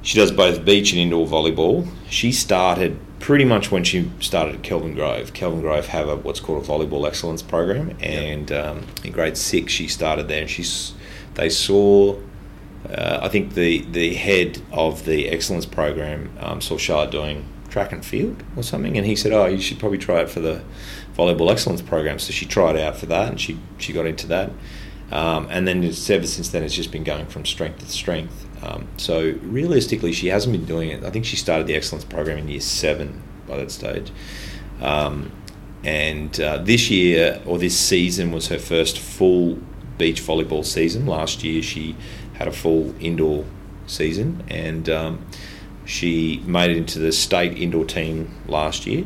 [0.01, 1.87] she does both beach and indoor volleyball.
[2.09, 5.33] She started pretty much when she started at Kelvin Grove.
[5.33, 9.71] Kelvin Grove have a what's called a volleyball excellence program, and um, in grade six
[9.71, 10.93] she started there, and she's
[11.35, 12.17] they saw.
[12.89, 17.91] Uh, I think the, the head of the excellence program um, saw Charlotte doing track
[17.91, 20.61] and field or something, and he said, "Oh, you should probably try it for the
[21.17, 24.51] volleyball excellence program." So she tried out for that, and she she got into that,
[25.11, 25.93] um, and then ever
[26.27, 28.47] since then it's just been going from strength to strength.
[28.63, 31.03] Um, so realistically, she hasn't been doing it.
[31.03, 34.11] I think she started the excellence program in year seven by that stage.
[34.81, 35.31] Um,
[35.83, 39.59] and uh, this year or this season was her first full
[39.97, 41.05] beach volleyball season.
[41.05, 41.95] Last year she
[42.33, 43.45] had a full indoor
[43.87, 45.25] season, and um,
[45.85, 49.05] she made it into the state indoor team last year.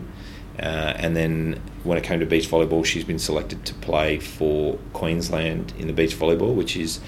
[0.60, 4.78] Uh, and then when it came to beach volleyball, she's been selected to play for
[4.94, 7.00] Queensland in the beach volleyball, which is,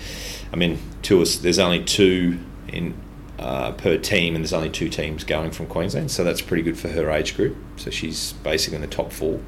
[0.53, 0.77] I mean,
[1.09, 2.93] us, there's only two in
[3.39, 6.77] uh, per team, and there's only two teams going from Queensland, so that's pretty good
[6.77, 7.55] for her age group.
[7.77, 9.39] So she's basically in the top four.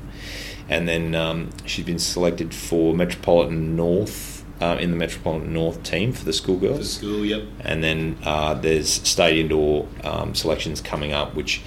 [0.70, 6.14] And then um, she's been selected for Metropolitan North uh, in the Metropolitan North team
[6.14, 6.32] for the
[6.78, 7.44] For school, yep.
[7.62, 11.62] And then uh, there's state indoor um, selections coming up, which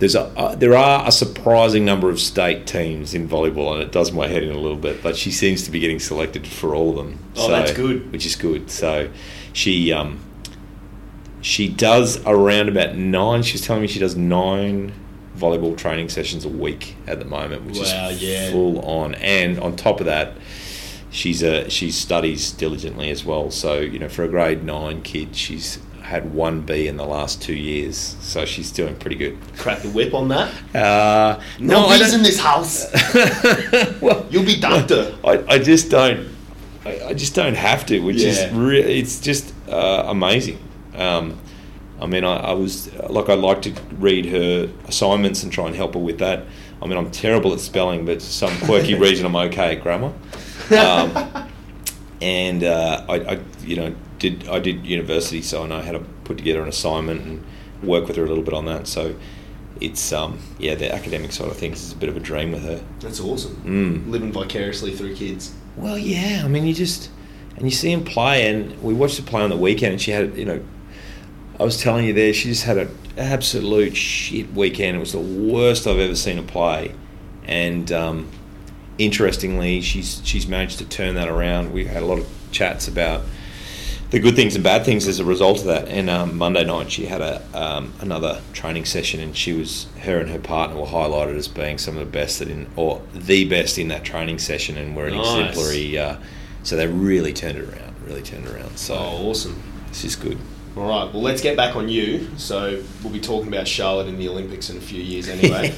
[0.00, 3.92] there's a uh, there are a surprising number of state teams in volleyball, and it
[3.92, 5.02] does my head in a little bit.
[5.02, 7.18] But she seems to be getting selected for all of them.
[7.36, 8.10] Oh, that's good.
[8.10, 8.70] Which is good.
[8.70, 9.10] So
[9.52, 10.18] she um,
[11.40, 13.42] she does around about nine.
[13.44, 14.92] She's telling me she does nine
[15.36, 18.50] volleyball training sessions a week at the moment, which Wow, is yeah.
[18.50, 19.14] full on.
[19.16, 20.34] And on top of that,
[21.14, 23.50] she's a she studies diligently as well.
[23.50, 27.40] So you know, for a grade nine kid, she's had one B in the last
[27.40, 29.38] two years, so she's doing pretty good.
[29.56, 30.52] Crack the whip on that.
[30.74, 32.92] Uh, No, I bees in this house.
[34.02, 35.16] well, You'll be doctor.
[35.24, 36.28] I, I just don't.
[36.84, 40.58] I, I just don't have to, which is really it's just uh, amazing.
[40.94, 41.38] Um,
[42.02, 45.76] I mean, I, I was like I like to read her assignments and try and
[45.76, 46.44] help her with that.
[46.82, 50.12] I mean, I'm terrible at spelling, but for some quirky reason, I'm okay at grammar.
[50.74, 51.50] Um,
[52.20, 56.00] and uh, I, I, you know, did I did university, so I know how to
[56.24, 57.44] put together an assignment and
[57.82, 58.86] work with her a little bit on that.
[58.86, 59.14] So
[59.80, 62.62] it's um, yeah, the academic side of things is a bit of a dream with
[62.62, 62.82] her.
[63.00, 63.56] That's awesome.
[63.64, 64.10] Mm.
[64.10, 65.54] Living vicariously through kids.
[65.76, 66.42] Well, yeah.
[66.44, 67.10] I mean, you just
[67.56, 70.10] and you see him play, and we watched her play on the weekend, and she
[70.10, 70.62] had, you know,
[71.58, 74.96] I was telling you there, she just had an absolute shit weekend.
[74.96, 76.94] It was the worst I've ever seen her play,
[77.46, 78.30] and um,
[78.98, 81.72] interestingly, she's she's managed to turn that around.
[81.72, 83.22] We had a lot of chats about
[84.10, 85.88] the good things and bad things as a result of that.
[85.88, 90.18] And um, Monday night, she had a um, another training session, and she was her
[90.20, 93.44] and her partner were highlighted as being some of the best that in or the
[93.48, 95.48] best in that training session, and were an Nice.
[95.48, 95.98] exemplary.
[95.98, 96.16] Uh,
[96.62, 97.94] so they really turned it around.
[98.06, 98.76] Really turned it around.
[98.78, 99.60] So Oh, awesome.
[99.88, 100.38] this is good.
[100.76, 102.28] All right, well, let's get back on you.
[102.36, 105.72] So we'll be talking about Charlotte in the Olympics in a few years anyway.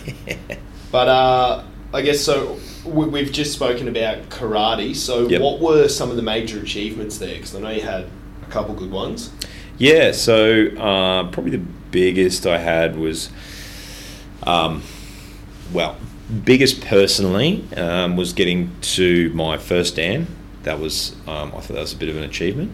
[0.92, 2.58] but uh, I guess so.
[2.84, 4.94] We, we've just spoken about karate.
[4.94, 5.40] So Yep.
[5.40, 7.34] what were some of the major achievements there?
[7.34, 8.06] Because I know you had
[8.42, 9.30] a couple good ones.
[9.78, 13.30] Yeah, so uh, probably the biggest I had was,
[14.44, 14.82] um,
[15.72, 15.96] well,
[16.44, 20.26] biggest personally um, was getting to my first Dan.
[20.62, 22.72] That was, um, I thought that was a bit of an achievement.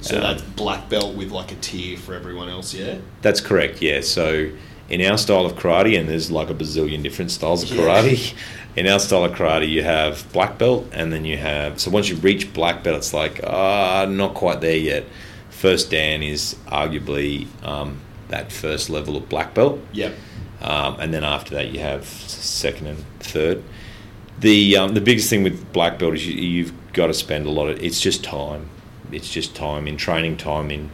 [0.00, 2.96] So Um, that's black belt with like a tier for everyone else, yeah?
[3.22, 4.00] That's correct, yeah.
[4.02, 4.48] So
[4.88, 7.82] in our style of karate, and there's like a bazillion different styles of Yeah.
[7.84, 8.34] karate.
[8.76, 11.80] In our style of karate, you have black belt, and then you have.
[11.80, 15.04] So once you reach black belt, it's like, ah, not quite there yet.
[15.48, 19.80] First Dan is arguably um, that first level of black belt.
[19.94, 20.14] Yep.
[20.60, 23.62] Um, and then after that, you have second and third.
[24.40, 27.50] The um, the biggest thing with black belt is you, you've got to spend a
[27.50, 27.82] lot of.
[27.82, 28.68] It's just time.
[29.10, 30.90] It's just time in training, time in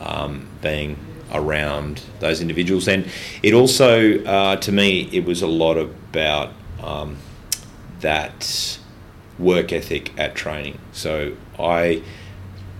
[0.00, 0.96] um, being
[1.32, 3.06] around those individuals, and
[3.42, 7.16] it also, uh, to me, it was a lot about um,
[8.00, 8.78] that
[9.38, 10.78] work ethic at training.
[10.92, 12.02] So I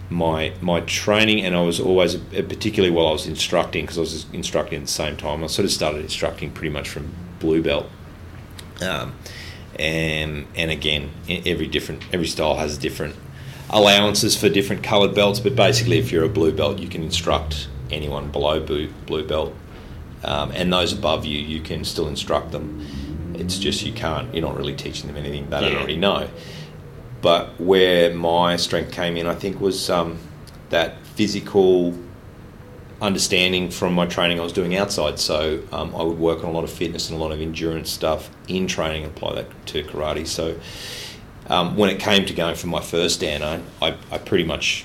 [0.08, 4.26] my my training, and I was always, particularly while I was instructing, because I was
[4.32, 5.42] instructing at the same time.
[5.42, 7.90] I sort of started instructing pretty much from blue belt,
[8.80, 9.14] um,
[9.78, 13.16] and and again, every different every style has different
[13.68, 15.40] allowances for different coloured belts.
[15.40, 19.54] But basically, if you're a blue belt, you can instruct anyone below blue blue belt,
[20.24, 22.86] um, and those above you, you can still instruct them.
[23.34, 24.32] It's just you can't.
[24.34, 26.28] You're not really teaching them anything they don't already know.
[27.20, 30.18] But where my strength came in, I think, was um,
[30.70, 31.94] that physical
[33.00, 35.18] understanding from my training I was doing outside.
[35.18, 37.90] So um, I would work on a lot of fitness and a lot of endurance
[37.90, 40.26] stuff in training and apply that to karate.
[40.26, 40.58] So
[41.48, 44.84] um, when it came to going for my first Dan, I, I, I pretty much,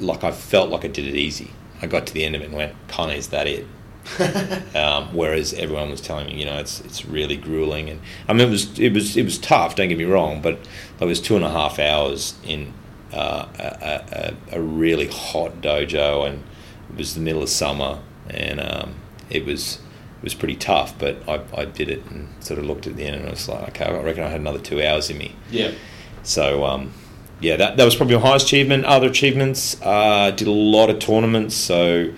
[0.00, 1.50] like, I felt like I did it easy.
[1.82, 3.66] I got to the end of it and went, of, is that it?
[4.76, 8.46] um, whereas everyone was telling me, you know, it's it's really grueling, and I mean,
[8.46, 9.74] it was it was it was tough.
[9.74, 10.58] Don't get me wrong, but
[11.00, 12.72] it was two and a half hours in
[13.12, 16.44] uh, a, a, a really hot dojo, and
[16.90, 18.94] it was the middle of summer, and um,
[19.28, 19.80] it was
[20.18, 20.96] it was pretty tough.
[20.98, 23.48] But I, I did it, and sort of looked at the end, and I was
[23.48, 25.34] like, okay, I reckon I had another two hours in me.
[25.50, 25.74] Yep.
[26.22, 26.92] So um,
[27.40, 28.84] yeah, that, that was probably my highest achievement.
[28.84, 31.54] Other achievements, uh, did a lot of tournaments.
[31.54, 32.12] So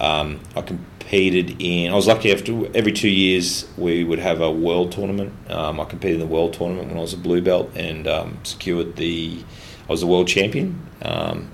[0.00, 1.92] um, I competed in.
[1.92, 5.32] I was lucky after every two years we would have a world tournament.
[5.50, 8.38] Um, I competed in the world tournament when I was a blue belt and um,
[8.44, 9.44] secured the.
[9.88, 10.86] I was the world champion.
[11.02, 11.50] Um,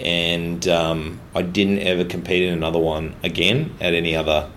[0.00, 4.50] and um, I didn't ever compete in another one again at any other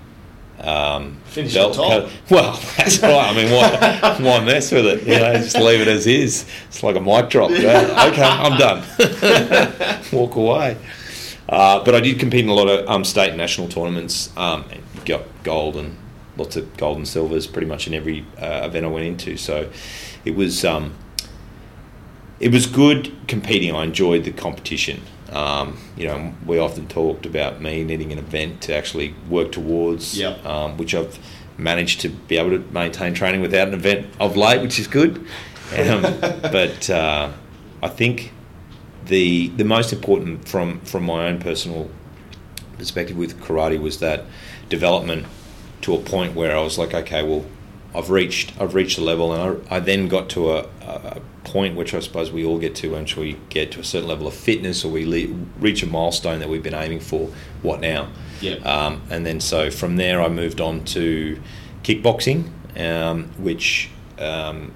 [0.61, 1.75] um, Finish belt.
[1.75, 3.31] co- Well, that's right.
[3.31, 5.03] I mean, why, why mess with it?
[5.03, 6.45] You know, just leave it as is.
[6.67, 7.51] It's like a mic drop.
[7.51, 8.83] Okay, I'm done.
[10.11, 10.77] Walk away.
[11.49, 14.29] Uh, but I did compete in a lot of um, state and national tournaments.
[14.37, 14.65] Um,
[15.05, 15.97] got gold and
[16.37, 19.35] lots of gold and silvers pretty much in every uh, event I went into.
[19.37, 19.69] So
[20.23, 20.93] it was um,
[22.39, 23.75] it was good competing.
[23.75, 25.01] I enjoyed the competition.
[25.31, 30.17] Um, you know, we often talked about me needing an event to actually work towards,
[30.17, 30.45] Yep.
[30.45, 31.17] um, which I've
[31.57, 35.17] managed to be able to maintain training without an event of late, which is good.
[35.77, 36.01] Um,
[36.41, 37.31] but uh,
[37.81, 38.33] I think
[39.05, 41.89] the the most important from from my own personal
[42.77, 44.25] perspective with karate was that
[44.69, 45.25] development
[45.81, 47.45] to a point where I was like, okay, well,
[47.95, 51.75] I've reached I've reached a level, and I, I then got to a, a point
[51.75, 54.33] which I suppose we all get to once we get to a certain level of
[54.33, 57.29] fitness or we le- reach a milestone that we've been aiming for.
[57.61, 58.09] What now?
[58.41, 58.65] Yep.
[58.65, 61.39] Um, and then so from there, I moved on to
[61.83, 64.73] kickboxing, um, which um,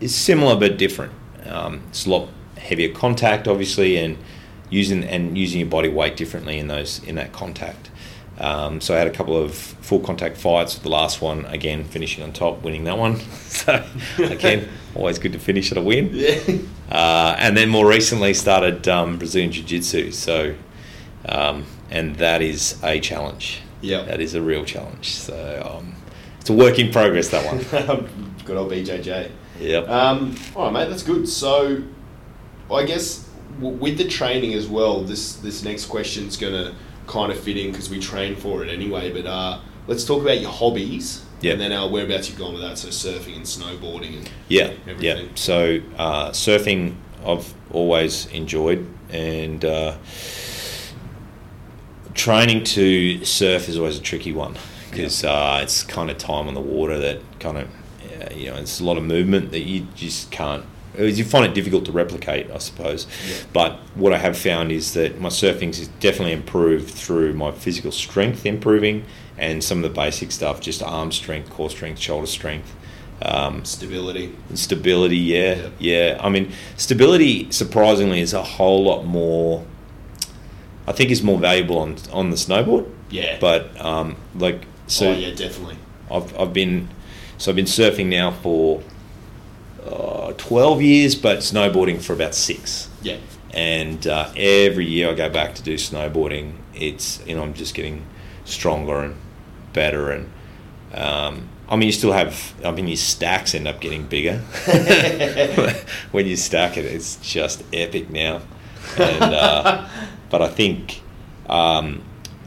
[0.00, 1.12] is similar but different.
[1.46, 4.18] Um, it's a lot heavier contact, obviously, and
[4.68, 7.90] using and using your body weight differently in those in that contact.
[8.38, 10.76] Um, so I had a couple of full contact fights.
[10.76, 13.20] The last one, again, finishing on top, winning that one.
[13.46, 13.84] so
[14.18, 16.10] again, always good to finish at a win.
[16.14, 16.58] Yeah.
[16.90, 20.10] Uh, and then more recently started um, Brazilian Jiu Jitsu.
[20.10, 20.56] So,
[21.28, 23.60] um, and that is a challenge.
[23.80, 24.02] Yeah.
[24.02, 25.14] That is a real challenge.
[25.14, 25.94] So um,
[26.40, 27.58] it's a work in progress, that one.
[28.44, 29.30] Good old BJJ.
[29.60, 29.88] yep.
[29.88, 31.28] Um, all right, mate, that's good.
[31.28, 31.82] So,
[32.72, 33.28] I guess
[33.60, 36.74] w- with the training as well, this this next question's going to
[37.06, 39.12] kind of fit in because we train for it anyway.
[39.12, 41.24] But uh, let's talk about your hobbies.
[41.40, 41.52] Yeah.
[41.52, 42.76] And then our whereabouts you've gone with that.
[42.78, 45.26] So surfing and snowboarding and Yeah, everything.
[45.26, 45.28] yeah.
[45.34, 49.96] So uh, surfing, I've always enjoyed, and uh,
[52.14, 54.56] training to surf is always a tricky one
[54.90, 58.56] because uh, it's kind of time on the water that kind of uh, you know
[58.56, 60.64] it's a lot of movement that you just can't.
[60.98, 63.06] You find it difficult to replicate, I suppose.
[63.26, 63.36] Yeah.
[63.52, 67.92] But what I have found is that my surfing has definitely improved through my physical
[67.92, 69.04] strength improving
[69.40, 72.72] and some of the basic stuff, just arm strength, core strength, shoulder strength.
[73.22, 74.34] Um, stability.
[74.54, 75.68] Stability, yeah, Yeah.
[76.14, 76.20] yeah.
[76.22, 79.64] I mean, stability surprisingly is a whole lot more.
[80.86, 83.36] I think is more valuable on on the snowboard, Yeah.
[83.40, 85.76] but um, like so, oh yeah, definitely.
[86.10, 86.88] I've I've been
[87.38, 88.82] so I've been surfing now for
[89.86, 92.88] uh, twelve years, but snowboarding for about six.
[93.02, 93.16] Yeah.
[93.52, 96.54] And uh, every year I go back to do snowboarding.
[96.74, 98.04] It's you know I'm just getting
[98.44, 99.16] stronger and
[99.72, 100.30] better and.
[100.92, 102.52] Um, I mean, you still have.
[102.64, 104.38] I mean, your stacks end up getting bigger
[106.10, 106.84] when you stack it.
[106.84, 108.42] It's just epic now,
[108.98, 109.88] and uh,
[110.30, 111.00] but I think
[111.48, 112.02] um,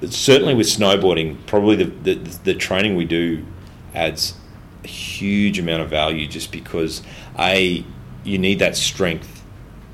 [0.10, 3.46] certainly with snowboarding, probably the, the the training we do
[3.94, 4.36] adds
[4.84, 7.02] a huge amount of value just because
[7.40, 7.86] a
[8.26, 9.44] you need that strength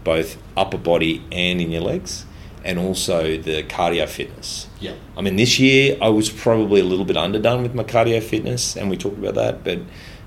[0.04, 2.26] both upper body and in your legs,
[2.70, 4.68] and also the cardio fitness.
[4.80, 4.94] Yeah.
[5.18, 8.78] I mean, this year I was probably a little bit underdone with my cardio fitness,
[8.78, 9.64] and we talked about that.
[9.64, 9.80] But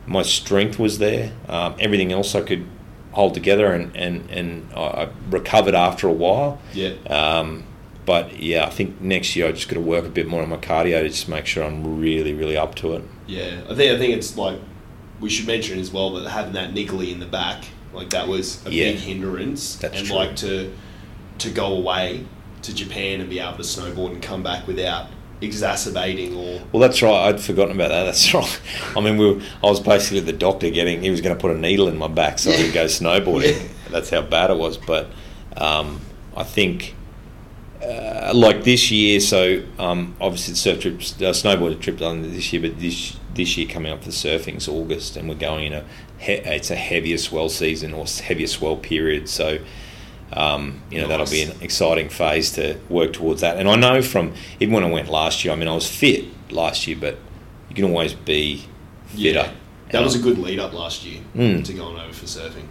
[0.06, 1.32] my strength was there.
[1.48, 2.64] Um, everything else I could
[3.12, 6.60] hold together, and and and I recovered after a while.
[6.74, 6.94] Yeah.
[7.08, 7.64] Um,
[8.04, 10.48] but yeah, I think next year I just got to work a bit more on
[10.48, 13.04] my cardio to just make sure I'm really, really up to it.
[13.28, 14.58] Yeah, I think I think it's like
[15.20, 17.62] we should mention as well that having that niggly in the back,
[17.94, 18.90] like that was a Yeah.
[18.90, 20.16] big hindrance, That's and true.
[20.16, 20.72] like to
[21.38, 22.26] to go away
[22.62, 25.08] to Japan and be able to snowboard and come back without
[25.40, 27.28] exacerbating or Well, that's right.
[27.28, 28.04] I'd forgotten about that.
[28.04, 28.60] That's right.
[28.96, 31.02] I mean, we were, I was basically the doctor getting.
[31.02, 33.60] He was going to put a needle in my back so I could go snowboarding.
[33.60, 33.68] Yeah.
[33.90, 34.76] That's how bad it was.
[34.78, 35.10] But
[35.56, 36.00] um,
[36.36, 36.94] I think,
[37.82, 42.52] uh, like this year, so um, obviously the surf trips, uh, snowboard trip done this
[42.52, 45.72] year, but this this year coming up for the surfing's August, and we're going in
[45.72, 45.84] a
[46.18, 49.28] he- it's a heavier swell season or heavier swell period.
[49.28, 49.58] So.
[50.34, 53.58] Um, you know that'll be an exciting phase to work towards that.
[53.58, 56.24] And I know from even when I went last year, I mean I was fit
[56.50, 57.18] last year, but
[57.68, 58.64] you can always be
[59.08, 59.22] fitter.
[59.22, 59.52] yeah.
[59.90, 61.64] That And was I- a good lead up last year Mm.
[61.64, 62.66] to going over for surfing.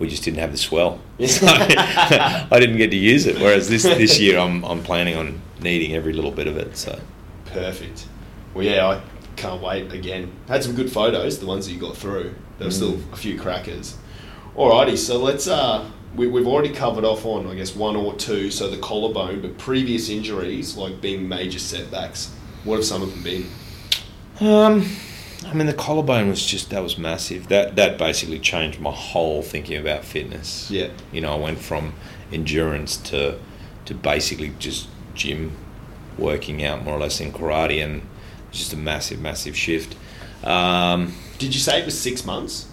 [0.00, 0.98] we just didn't have the swell.
[1.26, 3.36] So I didn't get to use it.
[3.38, 6.76] Whereas this this year, I'm I'm planning on needing every little bit of it.
[6.76, 6.98] So
[7.46, 8.06] Perfect.
[8.54, 9.00] Well, yeah, I
[9.36, 10.32] can't wait again.
[10.48, 12.34] Had some good photos, the ones that you got through.
[12.58, 13.12] There were still Mm.
[13.12, 13.96] a few crackers.
[14.56, 15.46] Alrighty, so let's.
[15.46, 18.50] Uh, we, we've already covered off on, I guess, one or two.
[18.50, 22.34] So the collarbone, but previous injuries, like being major setbacks.
[22.64, 23.46] What have some of them been?
[24.40, 24.86] Um,
[25.46, 27.48] I mean, the collarbone was just that was massive.
[27.48, 30.70] That that basically changed my whole thinking about fitness.
[30.70, 30.88] Yeah.
[31.12, 31.94] You know, I went from
[32.32, 33.38] endurance to
[33.86, 35.56] to basically just gym,
[36.18, 38.02] working out more or less in karate, and
[38.50, 39.96] just a massive, massive shift.
[40.44, 42.66] Um, Did you say it was six months?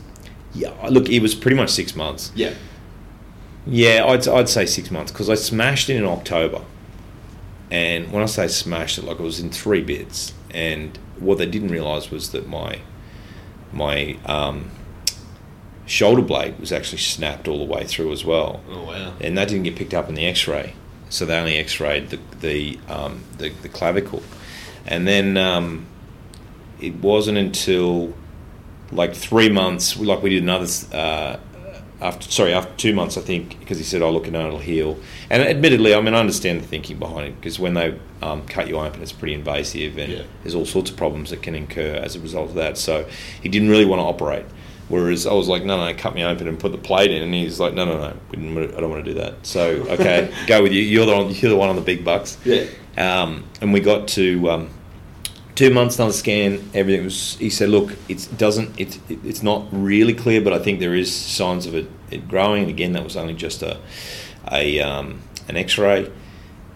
[0.53, 2.31] yeah, look, it was pretty much six months.
[2.35, 2.53] Yeah.
[3.67, 6.61] Yeah, I'd, I'd say six months because I smashed it in October.
[7.69, 10.33] And when I say smashed it, like it was in three bits.
[10.51, 12.79] And what they didn't realise was that my
[13.73, 14.71] my um,
[15.85, 19.13] shoulder blade was actually snapped all the way through as well, Oh wow.
[19.19, 20.73] and that didn't get picked up in the X-ray.
[21.09, 24.23] So they only X-rayed the the um, the, the clavicle,
[24.85, 25.85] and then um,
[26.79, 28.13] it wasn't until
[28.91, 31.37] like three months, like we did another uh,
[31.99, 34.99] after sorry after two months I think because he said oh look no it'll heal.
[35.29, 38.67] And admittedly I mean I understand the thinking behind it because when they um, cut
[38.67, 40.21] you open it's pretty invasive and Yeah.
[40.43, 42.77] there's all sorts of problems that can incur as a result of that.
[42.77, 43.05] So
[43.41, 44.45] he didn't really want to operate
[44.89, 47.33] whereas I was like no no cut me open and put the plate in and
[47.33, 49.45] he's like no no no we didn't, I don't want to do that.
[49.45, 50.81] So okay go with you.
[50.81, 52.37] You're the one, you're the one on the big bucks.
[52.45, 52.65] Yeah.
[52.97, 54.69] um, and we got to um,
[55.57, 59.65] two months another scan everything was he said look it doesn't it's it, it's not
[59.71, 63.03] really clear but i think there is signs of it, it growing and again that
[63.03, 63.79] was only just a
[64.51, 66.09] a um, an x-ray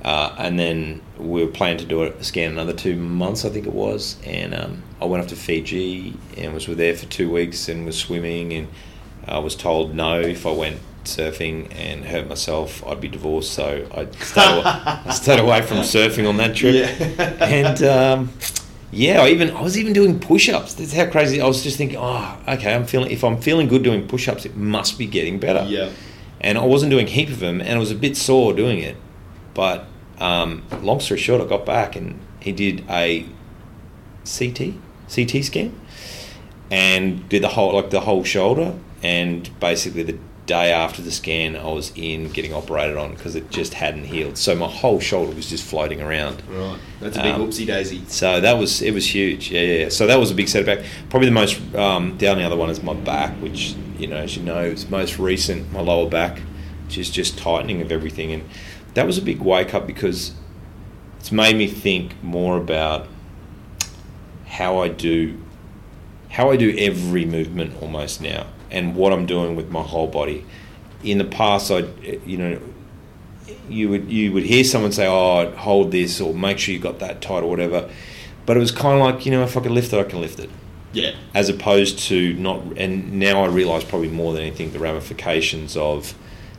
[0.04, 3.68] Uh, and then we were planning to do a scan another two months, I think
[3.68, 4.18] it was.
[4.26, 8.00] And um, I went off to Fiji and was there for two weeks and was
[8.00, 8.52] swimming.
[8.52, 8.68] And
[9.28, 13.54] I was told no if I went surfing and hurt myself, I'd be divorced.
[13.54, 16.74] So I stayed, away, stayed away from surfing on that trip.
[16.74, 17.46] Yeah.
[17.46, 18.30] and um,
[18.92, 20.74] yeah, I even I was even doing push-ups.
[20.76, 21.42] That's how crazy.
[21.42, 23.12] I was just thinking, oh, okay, I'm feeling.
[23.12, 25.66] If I'm feeling good doing push-ups, it must be getting better.
[25.68, 25.90] Yeah.
[26.42, 28.80] And I wasn't doing a heap of them, and I was a bit sore doing
[28.80, 28.98] it.
[29.54, 29.86] But
[30.20, 33.26] um, long story short, I got back and he did a
[34.24, 34.76] CT
[35.14, 35.80] CT scan
[36.70, 38.78] and did the whole like the whole shoulder.
[39.04, 43.50] And basically, the day after the scan, I was in getting operated on because it
[43.52, 44.38] just hadn't healed.
[44.38, 46.42] So my whole shoulder was just floating around.
[46.50, 46.80] Right.
[47.00, 48.02] That's a big Um, whoopsie daisy.
[48.08, 49.52] So that was it was huge.
[49.52, 49.80] Yeah, yeah.
[49.84, 49.90] yeah.
[49.90, 50.80] So that was a big setback.
[51.10, 51.60] Probably the most.
[51.76, 54.90] Um, the only other one is my back, which you know, as you know, is
[54.90, 55.72] most recent.
[55.72, 56.40] My lower back,
[56.86, 58.44] which is just tightening of everything, and
[58.96, 60.34] that was a big wake up because
[61.20, 63.08] it's made me think more about
[64.48, 65.38] how I do,
[66.30, 70.46] how I do every movement almost now, and what I'm doing with my whole body.
[71.04, 71.86] In the past, I,
[72.26, 72.60] you know,
[73.70, 77.00] you would you would hear someone say, "Oh, hold this," or "Make sure you got
[77.00, 77.90] that tight," or whatever.
[78.46, 80.20] But it was kind of like, you know, if I can lift it, I can
[80.20, 80.50] lift it,
[80.94, 81.12] Yeah.
[81.34, 82.62] as opposed to not.
[82.78, 86.14] And now I realise probably more than anything the ramifications of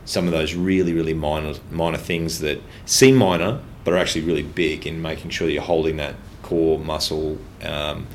[0.05, 4.43] some of those really, really minor minor things that seem minor but are actually really
[4.43, 8.07] big in making sure you're holding that core muscle, um,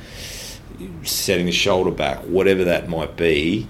[1.03, 3.67] setting the shoulder back, whatever that might be.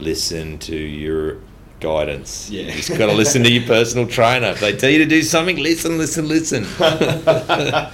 [0.00, 1.38] Listen to your
[1.80, 2.50] guidance.
[2.50, 2.62] Yeah.
[2.64, 4.48] You just got to listen to your personal trainer.
[4.48, 6.66] If they tell you to do something, listen, listen, listen.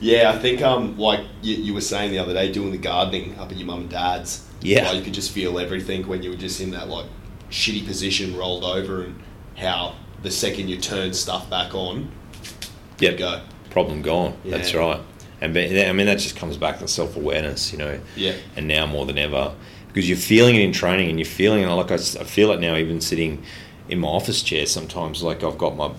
[0.00, 3.36] Yeah, I think um like you, you were saying the other day, doing the gardening
[3.36, 4.44] up at your mum and dad's.
[4.60, 4.86] Yeah.
[4.86, 7.06] like, you could just feel everything when you were just in that like
[7.50, 9.20] shitty position, rolled over, and
[9.56, 12.10] how the second you turn stuff back on,
[13.00, 13.18] Yep.
[13.18, 13.40] go.
[13.70, 14.36] Problem gone.
[14.44, 15.00] That's right.
[15.40, 17.98] And be- I mean that just comes back to self awareness, you know.
[18.14, 18.34] Yeah.
[18.54, 19.52] And now more than ever,
[19.98, 21.66] because you're feeling it in training, and you're feeling it.
[21.66, 23.42] Like I feel it now, even sitting
[23.88, 24.64] in my office chair.
[24.64, 25.90] Sometimes, like I've got my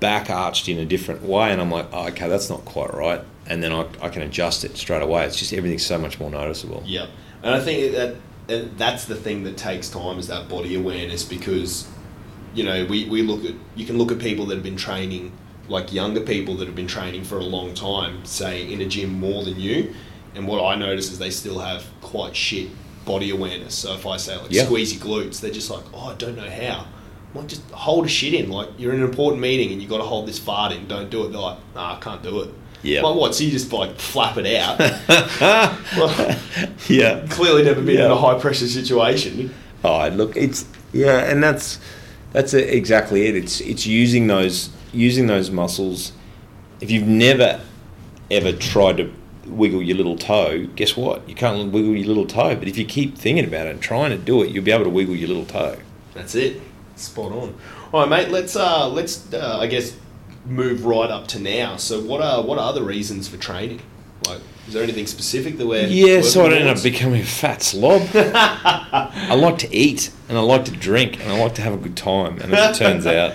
[0.00, 3.20] back arched in a different way, and I'm like, oh, okay, that's not quite right.
[3.46, 5.24] And then I, I can adjust it straight away.
[5.24, 6.82] It's just everything's so much more noticeable.
[6.84, 7.06] Yeah,
[7.44, 8.16] and I think that
[8.48, 11.88] and that's the thing that takes time is that body awareness because
[12.54, 15.30] you know we, we look at you can look at people that have been training
[15.68, 19.10] like younger people that have been training for a long time say in a gym
[19.12, 19.94] more than you
[20.34, 22.68] and what I notice is they still have quite shit
[23.04, 24.64] body awareness so if I say like Yeah.
[24.64, 26.86] squeeze your glutes they're just like oh I don't know how
[27.34, 29.88] I'm like just hold a shit in like you're in an important meeting and you
[29.88, 32.40] got to hold this fart in don't do it they're like nah I can't do
[32.42, 32.50] it
[32.82, 33.02] Yeah.
[33.02, 34.78] like what so you just like flap it out
[35.96, 36.36] well,
[36.88, 37.26] yeah.
[37.30, 39.54] clearly never been in a high pressure situation.
[39.82, 41.78] Oh, look, it's yeah, and that's
[42.32, 43.36] that's exactly it.
[43.36, 46.12] It's it's using those using those muscles.
[46.80, 47.60] If you've never
[48.30, 49.12] ever tried to
[49.46, 51.28] wiggle your little toe, guess what?
[51.28, 52.54] You can't wiggle your little toe.
[52.56, 54.84] But if you keep thinking about it and trying to do it, you'll be able
[54.84, 55.78] to wiggle your little toe.
[56.14, 56.60] That's it.
[56.96, 57.58] Spot on.
[57.92, 58.30] All right, mate.
[58.30, 59.96] Let's uh, let's uh, I guess
[60.46, 61.76] move right up to now.
[61.76, 63.80] So, what are what are the reasons for training?
[64.26, 67.24] Like, is there anything specific that we're Yeah, so I don't end up becoming a
[67.24, 68.08] fat slob.
[68.14, 71.76] I like to eat and I like to drink and I like to have a
[71.76, 72.40] good time.
[72.40, 73.34] And as it turns out,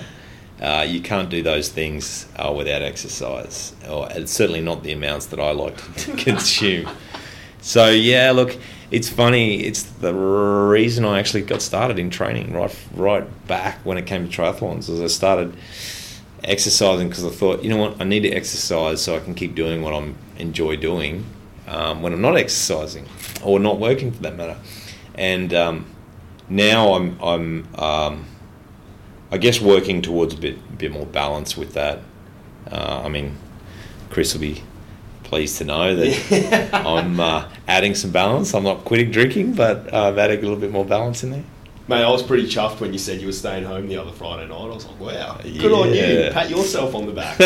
[0.61, 5.27] uh, you can't do those things uh, without exercise, or it's certainly not the amounts
[5.27, 6.89] that I like to consume.
[7.61, 8.57] So yeah, look,
[8.91, 9.61] it's funny.
[9.63, 14.29] It's the reason I actually got started in training right right back when it came
[14.29, 14.89] to triathlons.
[14.89, 15.55] As I started
[16.43, 19.55] exercising because I thought, you know what, I need to exercise so I can keep
[19.55, 21.25] doing what I enjoy doing
[21.67, 23.07] um, when I'm not exercising
[23.43, 24.57] or not working for that matter.
[25.15, 25.85] And um,
[26.49, 28.25] now I'm I'm um,
[29.31, 31.99] I guess working towards a bit bit more balance with that.
[32.69, 33.37] Uh, I mean,
[34.09, 34.63] Chris will be
[35.23, 38.53] pleased to know that I'm uh, adding some balance.
[38.53, 41.43] I'm not quitting drinking, but uh, I'm adding a little bit more balance in there.
[41.87, 44.47] Mate, I was pretty chuffed when you said you were staying home the other Friday
[44.47, 44.61] night.
[44.61, 46.29] I was like, wow, good on you.
[46.31, 47.39] Pat yourself on the back.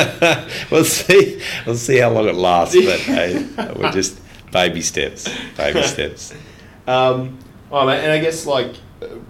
[0.72, 1.42] we'll see.
[1.66, 4.20] We'll see how long it lasts, but hey, we're just
[4.52, 5.30] baby steps.
[5.56, 6.34] Baby steps.
[6.86, 7.40] Um,
[7.72, 8.76] oh, mate, and I guess like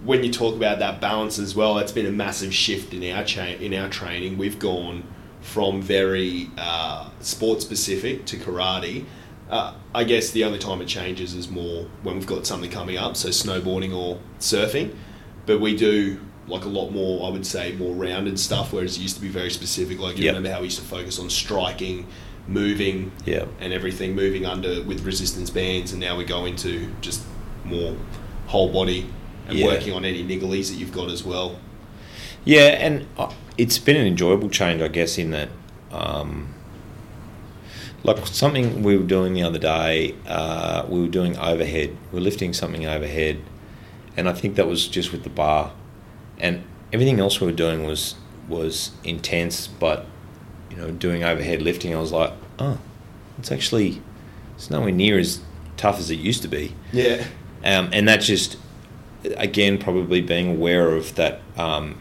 [0.04, 3.24] when you talk about that balance as well, that's been a massive shift in our
[3.24, 4.38] cha- in our training.
[4.38, 5.04] We've gone
[5.40, 9.04] from very uh, sport specific to karate.
[9.50, 12.96] Uh, I guess the only time it changes is more when we've got something coming
[12.96, 14.94] up, so snowboarding or surfing.
[15.46, 16.18] But we do
[16.48, 19.28] like a lot more, I would say, more rounded stuff, whereas it used to be
[19.28, 19.98] very specific.
[19.98, 20.34] Like you Yep.
[20.34, 22.06] remember how we used to focus on striking,
[22.48, 23.44] moving, Yeah.
[23.60, 27.22] and everything moving under with resistance bands, and now we go into just
[27.64, 27.94] more
[28.46, 29.06] whole body
[29.48, 29.66] and Yeah.
[29.66, 31.56] working on any nigglies that you've got as well.
[32.44, 35.48] Yeah, and uh, it's been an enjoyable change, I guess, in that
[35.92, 36.52] um,
[38.02, 40.14] like something we were doing the other day.
[40.26, 41.96] Uh, we were doing overhead.
[42.12, 43.38] We were lifting something overhead,
[44.16, 45.72] and I think that was just with the bar,
[46.38, 48.16] and everything else we were doing was
[48.48, 49.66] was intense.
[49.66, 50.06] But
[50.70, 52.78] you know, doing overhead lifting, I was like, oh,
[53.38, 54.02] it's actually
[54.56, 55.40] it's nowhere near as
[55.76, 56.74] tough as it used to be.
[56.92, 57.24] Yeah.
[57.64, 58.58] Um, and that just
[59.36, 61.98] again probably being aware of that um,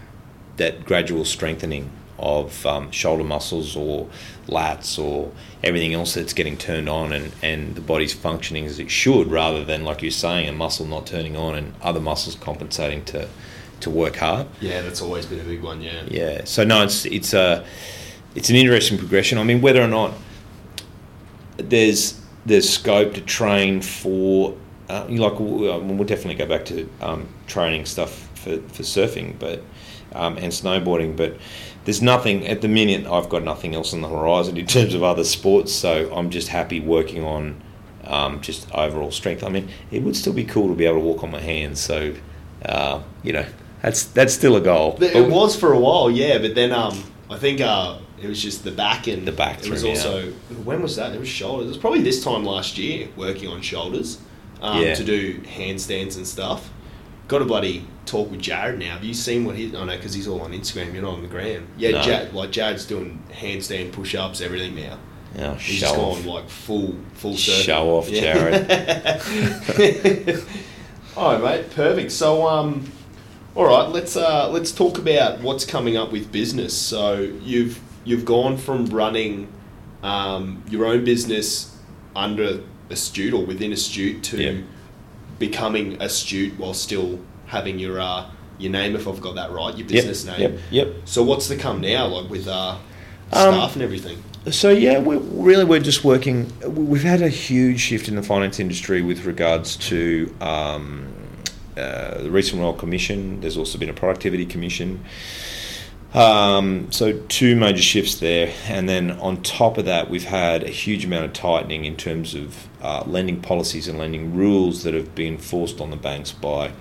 [0.57, 4.07] that gradual strengthening of um, shoulder muscles or
[4.47, 5.31] lats or
[5.63, 9.65] everything else that's getting turned on and, and the body's functioning as it should rather
[9.65, 13.27] than like you're saying a muscle not turning on and other muscles compensating to
[13.79, 15.81] to work hard Yeah, that's always been a big one.
[15.81, 16.03] Yeah.
[16.07, 17.65] yeah so no it's it's a
[18.35, 20.13] it's an interesting progression I mean whether or not
[21.57, 24.55] there's there's scope to train for
[24.89, 29.63] uh, like we'll we'll definitely go back to um, training stuff for, for surfing but
[30.13, 31.37] um, and snowboarding but
[31.85, 35.03] there's nothing at the minute I've got nothing else on the horizon in terms of
[35.03, 37.61] other sports so I'm just happy working on
[38.03, 41.05] um, just overall strength I mean it would still be cool to be able to
[41.05, 42.13] walk on my hands so
[42.65, 43.45] uh, you know
[43.81, 47.37] that's that's still a goal It was for a while, yeah, but then um, I
[47.37, 50.31] think uh, it was just the back and The back It was also
[50.63, 51.13] when was that?
[51.13, 51.65] It was shoulders.
[51.65, 54.19] It was probably this time last year working on shoulders
[54.63, 54.95] um, Yeah.
[54.95, 56.71] to do handstands and stuff.
[57.27, 58.93] Got to bloody talk with Jared now.
[58.93, 59.67] Have you seen what he?
[59.77, 60.93] I know because he's all on Instagram.
[60.93, 61.67] You're not on the gram.
[61.77, 62.01] Yeah, No.
[62.01, 64.97] Jared, like Jared's doing handstand push-ups, everything now.
[65.35, 66.17] yeah, He's show just off.
[66.23, 67.63] gone like full full circle.
[67.63, 68.69] Show off, Jared.
[71.17, 71.71] all right, mate.
[71.71, 72.11] Perfect.
[72.11, 72.91] So, um,
[73.55, 76.73] all right, let's uh, let's talk about what's coming up with business.
[76.77, 79.47] So you've you've gone from running
[80.03, 81.75] um, your own business
[82.15, 82.61] under
[82.93, 84.63] Astute or within Astute to
[85.39, 89.87] becoming Astute while still having your uh, your name, if I've got that right, your
[89.87, 90.39] Yep, business name.
[90.39, 90.87] Yep, yep.
[91.05, 92.77] So what's to come now, like with uh,
[93.31, 94.23] Um, staff and everything?
[94.51, 96.51] So yeah, we're, really we're just working.
[96.65, 101.07] We've had a huge shift in the finance industry with regards to um,
[101.77, 103.39] uh, the recent Royal Commission.
[103.41, 105.03] There's also been a productivity commission.
[106.13, 110.69] Um, so two major shifts there, and then on top of that, we've had a
[110.69, 115.15] huge amount of tightening in terms of uh, lending policies and lending rules that have
[115.15, 116.71] been forced on the banks by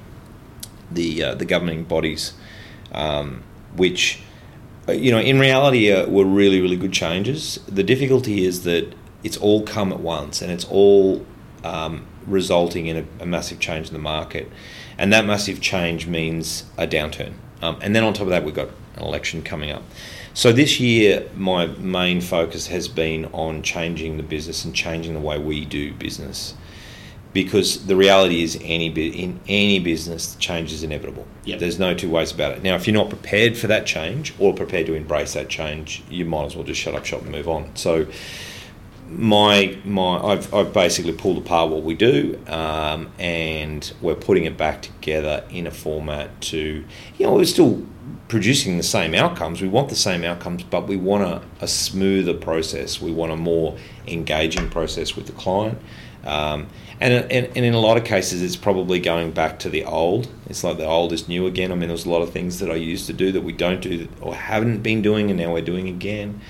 [0.90, 2.34] the uh, the governing bodies,
[2.90, 3.42] um,
[3.76, 4.20] which
[4.88, 7.60] uh, you know in reality uh, were really really good changes.
[7.68, 11.24] The difficulty is that it's all come at once, and it's all
[11.62, 14.50] um, resulting in a, a massive change in the market,
[14.98, 17.34] and that massive change means a downturn.
[17.62, 19.84] Um, and then on top of that, we've got an election coming up.
[20.34, 25.20] So this year, my main focus has been on changing the business and changing the
[25.20, 26.54] way we do business
[27.32, 31.26] because the reality is any in any business change is inevitable.
[31.44, 31.60] Yep.
[31.60, 32.62] There's no two ways about it.
[32.62, 36.24] Now, if you're not prepared for that change or prepared to embrace that change, you
[36.24, 37.74] might as well just shut up shop and move on.
[37.74, 38.06] So,
[39.18, 44.56] my my I've, I've basically pulled apart what we do, um, and we're putting it
[44.56, 46.84] back together in a format to
[47.18, 47.86] you know we're still
[48.28, 49.60] producing the same outcomes.
[49.60, 53.00] We want the same outcomes, but we want a, a smoother process.
[53.00, 55.78] We want a more engaging process with the client.
[56.24, 56.68] Um,
[57.00, 60.28] and, and, and in a lot of cases, it's probably going back to the old.
[60.46, 61.72] It's like the old is new again.
[61.72, 63.80] I mean, there's a lot of things that I used to do that we don't
[63.80, 66.40] do or haven't been doing, and now we're doing again.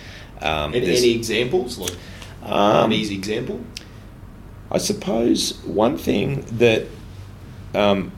[0.40, 1.78] Um, Any, any examples?
[1.78, 1.96] Like
[2.44, 3.60] Um, an easy example?
[4.70, 6.86] I suppose one thing that
[7.74, 8.12] um,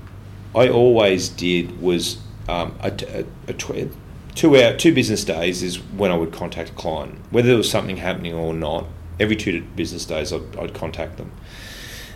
[0.55, 2.18] I always did was
[2.49, 3.93] um, a, a, a tw-
[4.35, 7.70] two hour, two business days is when I would contact a client, whether there was
[7.70, 8.87] something happening or not.
[9.20, 11.31] Every two business days, I'd, I'd contact them,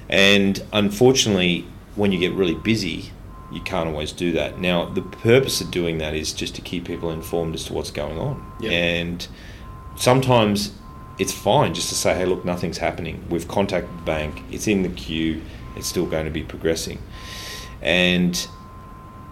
[0.08, 3.12] and unfortunately, when you get really busy,
[3.52, 4.58] you can't always do that.
[4.58, 7.92] Now, the purpose of doing that is just to keep people informed as to what's
[7.92, 8.72] going on, Yep.
[8.72, 9.28] and
[9.96, 10.72] sometimes
[11.18, 13.24] it's fine just to say, hey, look, nothing's happening.
[13.28, 15.42] We've contacted the bank, it's in the queue,
[15.76, 17.00] it's still going to be progressing.
[17.82, 18.46] And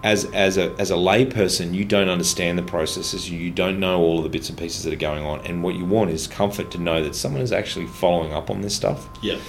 [0.03, 4.17] as, as, a, as a layperson, you don't understand the processes, you don't know all
[4.17, 5.45] of the bits and pieces that are going on.
[5.45, 8.61] And what you want is comfort to know that someone is actually following up on
[8.61, 9.07] this stuff.
[9.21, 9.39] Yeah.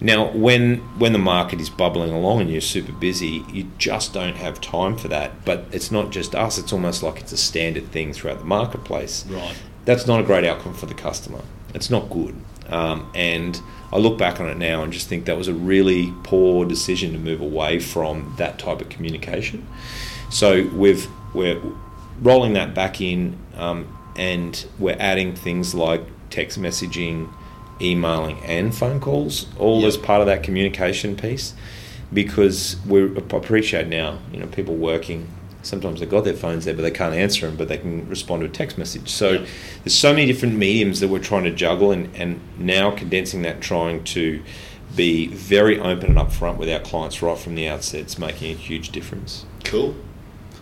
[0.00, 4.36] Now, when when the market is bubbling along and you're super busy, you just don't
[4.36, 5.44] have time for that.
[5.44, 9.24] But it's not just us; it's almost like it's a standard thing throughout the marketplace.
[9.26, 9.54] Right.
[9.84, 11.42] That's not a great outcome for the customer.
[11.74, 12.34] It's not good.
[12.68, 13.60] Um, and
[13.92, 17.12] I look back on it now and just think that was a really poor decision
[17.12, 19.66] to move away from that type of communication.
[20.30, 21.60] So we've we're
[22.22, 27.28] rolling that back in, um, and we're adding things like text messaging,
[27.80, 29.88] emailing, and phone calls, all Yep.
[29.88, 31.54] as part of that communication piece,
[32.12, 35.26] because we appreciate now, you know, people working
[35.64, 38.40] sometimes they've got their phones there, but they can't answer them, but they can respond
[38.42, 39.08] to a text message.
[39.10, 39.46] So Yeah.
[39.82, 43.60] there's so many different mediums that we're trying to juggle, and, and now condensing that,
[43.60, 44.42] trying to
[44.94, 48.54] be very open and upfront with our clients right from the outset, it's making a
[48.56, 49.44] huge difference.
[49.64, 49.94] Cool.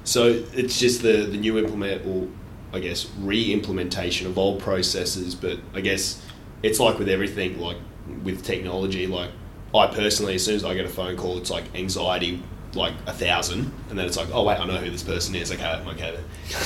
[0.05, 2.27] So it's just the the new implement or
[2.73, 6.23] I guess re-implementation of old processes, but I guess
[6.63, 7.77] it's like with everything, like
[8.25, 9.07] with technology.
[9.07, 9.31] Like
[9.75, 12.43] I personally, as soon as I get a phone call, it's like anxiety,
[12.75, 15.53] like a thousand, and then it's like, oh wait, I know who this person is.
[15.53, 16.19] Okay, I'm okay.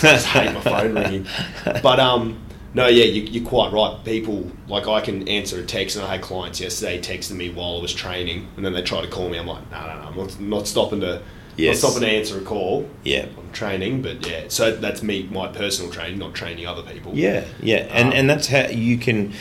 [0.02, 1.26] I hate my phone ringing.
[1.64, 2.40] But um,
[2.74, 3.98] no, yeah, you, you're quite right.
[4.04, 7.78] People like I can answer a text, and I had clients yesterday texting me while
[7.78, 9.38] I was training, and then they try to call me.
[9.38, 11.22] I'm like, no, no, no, I'm not, not stopping to.
[11.56, 11.82] Yes.
[11.82, 12.88] Not stopping to answer a call.
[13.02, 13.26] Yeah.
[13.36, 17.12] I'm training, but yeah, so that's me, my personal training, not training other people.
[17.14, 19.32] Yeah, yeah, and Um, and that's how you can.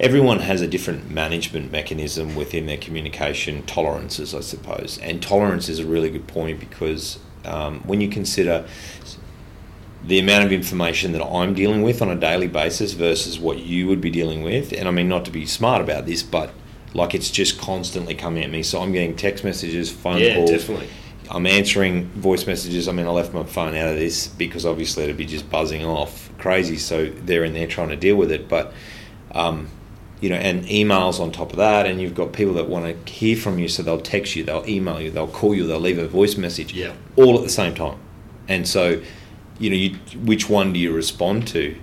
[0.00, 4.98] Everyone has a different management mechanism within their communication tolerances, I suppose.
[4.98, 8.64] And tolerance is a really good point because um, when you consider
[10.04, 13.86] the amount of information that I'm dealing with on a daily basis versus what you
[13.86, 16.50] would be dealing with, and I mean not to be smart about this, but
[16.92, 18.62] like it's just constantly coming at me.
[18.62, 20.88] So I'm getting text messages, phone Yeah, calls, definitely.
[21.30, 22.88] I'm answering voice messages.
[22.88, 25.84] I mean, I left my phone out of this because obviously it'd be just buzzing
[25.84, 26.76] off crazy.
[26.76, 28.48] So they're in there trying to deal with it.
[28.48, 28.72] But,
[29.32, 29.68] um,
[30.20, 31.86] you know, and emails on top of that.
[31.86, 33.68] And you've got people that want to hear from you.
[33.68, 36.72] So they'll text you, they'll email you, they'll call you, they'll leave a voice message
[36.74, 36.92] Yeah.
[37.16, 37.98] all at the same time.
[38.48, 39.02] And so,
[39.58, 41.76] you know, you, which one do you respond to?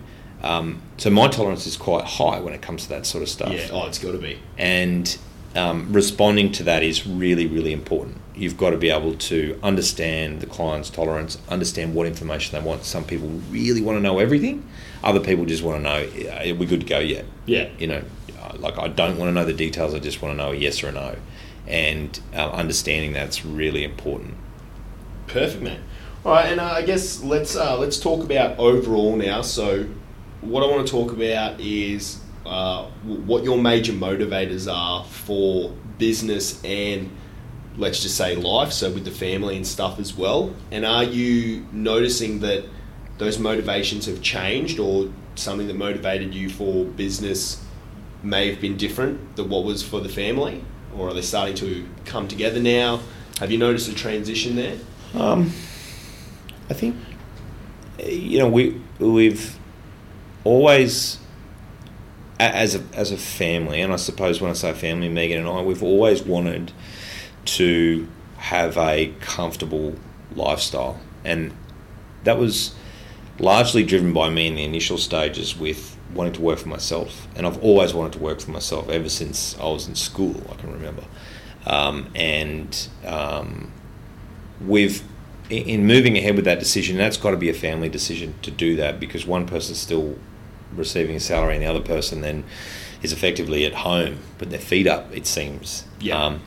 [0.43, 3.53] Um, so my tolerance is quite high when it comes to that sort of stuff
[3.53, 4.39] Yeah, oh, it's got to be.
[4.57, 5.17] and
[5.55, 10.39] um, responding to that is really really important you've got to be able to understand
[10.41, 14.65] the client's tolerance understand what information they want some people really want to know everything
[15.03, 17.69] other people just want to know "Yeah, are we good to go yet Yeah.
[17.77, 18.03] you know
[18.57, 20.83] like i don't want to know the details i just want to know a yes
[20.83, 21.15] or a no
[21.67, 24.35] and uh, understanding that's really important
[25.27, 25.81] Perfect, man.
[26.25, 29.41] All right, and uh, I guess let's uh, let's talk about overall now.
[29.41, 29.85] So,
[30.41, 36.61] what I want to talk about is uh, what your major motivators are for business
[36.65, 37.09] and
[37.81, 38.71] let's just say life.
[38.71, 40.53] So, with the family and stuff as well.
[40.71, 42.63] And are you noticing that
[43.17, 47.63] those motivations have changed, or something that motivated you for business
[48.23, 50.63] may have been different than what was for the family,
[50.95, 52.99] or are they starting to come together now?
[53.39, 54.77] Have you noticed a transition there?
[55.15, 55.51] Um,
[56.69, 56.95] I think
[57.99, 59.57] you know we we've
[60.43, 61.17] always
[62.39, 65.61] as a as a family, and I suppose when I say family, Megan and I,
[65.61, 66.71] we've always wanted
[67.45, 69.95] to have a comfortable
[70.35, 71.53] lifestyle, and
[72.23, 72.75] that was
[73.39, 77.45] largely driven by me in the initial stages with wanting to work for myself, and
[77.45, 80.41] I've always wanted to work for myself ever since I was in school.
[80.51, 81.03] I can remember,
[81.65, 83.71] um, and um,
[84.59, 85.07] with
[85.49, 88.51] in in moving ahead with that decision, that's got to be a family decision to
[88.51, 90.17] do that because one person's still
[90.75, 92.43] receiving a salary and the other person then
[93.03, 95.13] is effectively at home, but their feet up.
[95.13, 95.85] It seems.
[95.99, 96.23] Yeah.
[96.23, 96.41] Um,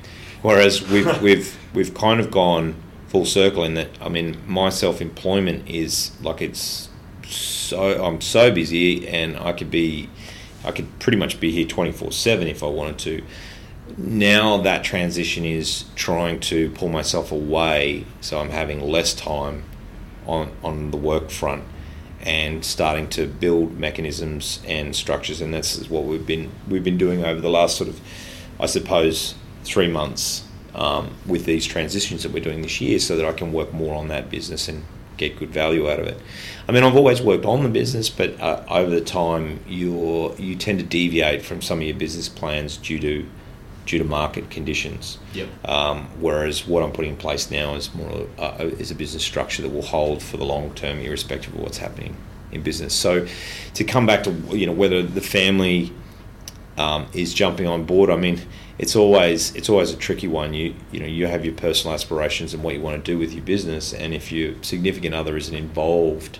[0.45, 2.77] whereas we've we've we've kind of gone
[3.09, 3.89] full circle in that.
[4.01, 6.89] I mean, my self employment is like it's
[7.27, 10.09] so I'm so busy and I could be
[10.65, 13.23] I could pretty much be here twenty four seven if I wanted to
[13.97, 19.65] now that transition is trying to pull myself away so I'm having less time
[20.27, 21.65] on on the work front
[22.23, 27.25] and starting to build mechanisms and structures and that's what we've been we've been doing
[27.25, 28.01] over the last sort of
[28.59, 29.35] I suppose
[29.65, 30.45] three months
[30.75, 33.95] um, with these transitions that we're doing this year so that I can work more
[33.95, 34.85] on that business and
[35.17, 36.21] get good value out of it.
[36.69, 40.57] I mean, I've always worked on the business, but uh, over the time, you're you
[40.57, 43.27] tend to deviate from some of your business plans due to
[43.87, 45.19] due to market conditions.
[45.35, 45.69] Yep.
[45.69, 49.62] Um, whereas what I'm putting in place now is more uh, is a business structure
[49.62, 52.17] that will hold for the long term, irrespective of what's happening
[52.51, 52.95] in business.
[52.95, 53.27] So,
[53.75, 55.93] to come back to you know whether the family
[56.77, 58.41] um, is jumping on board, I mean,
[58.79, 60.55] it's always it's always a tricky one.
[60.55, 63.33] You you know you have your personal aspirations and what you want to do with
[63.33, 66.39] your business, and if your significant other isn't involved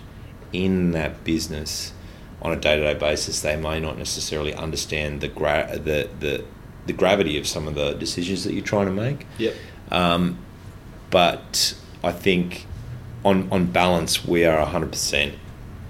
[0.51, 1.93] in that business
[2.41, 6.43] on a day to day basis, they may not necessarily understand the gra- the the
[6.85, 9.25] the gravity of some of the decisions that you're trying to make.
[9.37, 9.55] Yep.
[9.91, 10.37] Um,
[11.09, 12.65] but I think
[13.23, 15.35] on on balance, we are hundred percent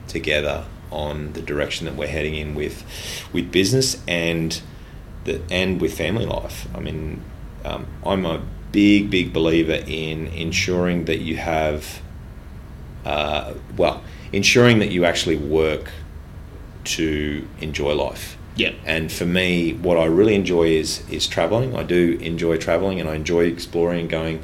[0.08, 2.84] together on the direction that we're heading in with
[3.34, 4.62] with business and
[5.26, 6.68] the and with family life.
[6.74, 7.22] I mean,
[7.64, 12.02] um, I'm a big big believer in ensuring that you have
[13.06, 14.02] uh, well
[14.32, 15.92] ensuring that you actually work
[16.84, 18.38] to enjoy life.
[18.56, 18.74] Yeah.
[18.86, 21.76] And for me, what I really enjoy is is traveling.
[21.76, 24.44] I do enjoy traveling, and I enjoy exploring and going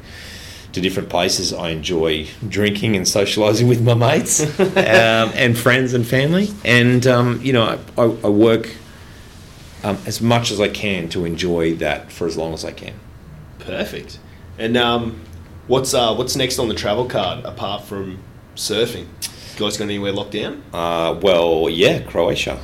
[0.72, 1.52] to different places.
[1.52, 6.50] I enjoy drinking and socialising with my mates um, and friends and family.
[6.64, 8.74] And um, you know, I, I, I work
[9.84, 12.94] um, as much as I can to enjoy that for as long as I can.
[13.58, 14.18] Perfect.
[14.58, 15.20] And um,
[15.66, 18.18] what's uh, what's next on the travel card apart from
[18.54, 19.06] surfing?
[19.54, 20.62] You guys got anywhere locked down?
[20.72, 22.58] Uh, well, yeah, Croatia.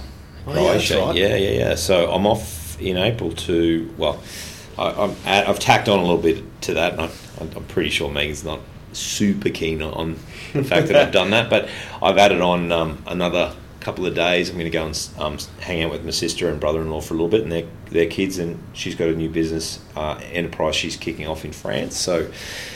[0.46, 1.16] Oh, yeah, Croatia, right.
[1.16, 1.74] yeah, yeah, yeah.
[1.74, 4.22] So I'm off in April to well,
[4.78, 7.10] I, I'm at, I've tacked on a little bit to that, and I,
[7.40, 8.60] I'm pretty sure Megan's not
[8.92, 10.18] super keen on
[10.52, 11.68] the fact that I've done that, but
[12.02, 14.48] I've added on um, another couple of days.
[14.50, 17.16] I'm going to go and um, hang out with my sister and brother-in-law for a
[17.16, 20.96] little bit, and their their kids, and she's got a new business uh, enterprise she's
[20.96, 21.96] kicking off in France.
[21.96, 22.30] So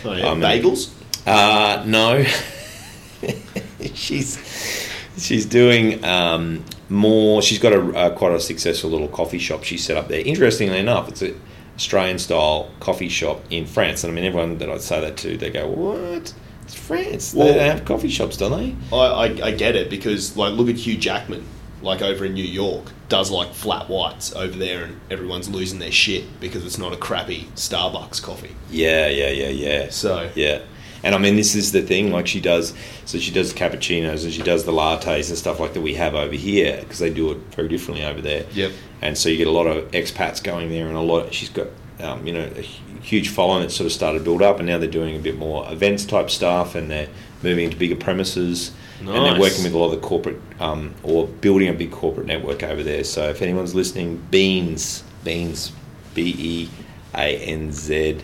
[0.04, 0.28] Oh, yeah.
[0.28, 0.90] Um, Bagels?
[1.26, 2.24] uh, no.
[3.94, 4.88] she's
[5.18, 7.42] she's doing um, more.
[7.42, 10.20] She's got a, a quite a successful little coffee shop she set up there.
[10.24, 11.34] Interestingly enough, it's a
[11.76, 14.04] Australian style coffee shop in France.
[14.04, 16.34] And I mean, everyone that I say that to, they go, "What?
[16.72, 17.34] It's France.
[17.34, 20.54] Well- they don't have coffee shops, don't they?" I, I, I get it because like
[20.54, 21.44] look at Hugh Jackman,
[21.82, 25.92] like over in New York, does like flat whites over there, and everyone's losing their
[25.92, 28.54] shit because it's not a crappy Starbucks coffee.
[28.70, 29.90] Yeah, yeah, yeah, yeah.
[29.90, 30.62] So Yeah.
[31.04, 32.12] And I mean, this is the thing.
[32.12, 32.74] Like she does,
[33.06, 36.14] so she does cappuccinos and she does the lattes and stuff like that we have
[36.14, 38.44] over here because they do it very differently over there.
[38.52, 38.70] Yep.
[39.00, 41.34] And so you get a lot of expats going there, and a lot.
[41.34, 41.66] She's got,
[42.02, 44.78] um, you know, a huge following that sort of started to build up, and now
[44.78, 47.08] they're doing a bit more events type stuff, and they're
[47.42, 51.26] moving into bigger premises, and they're working with a lot of the corporate, um, or
[51.26, 53.04] building a big corporate network over there.
[53.04, 55.72] So if anyone's listening, Beanz, Beanz,
[56.14, 56.70] B E
[57.14, 58.18] A N Z,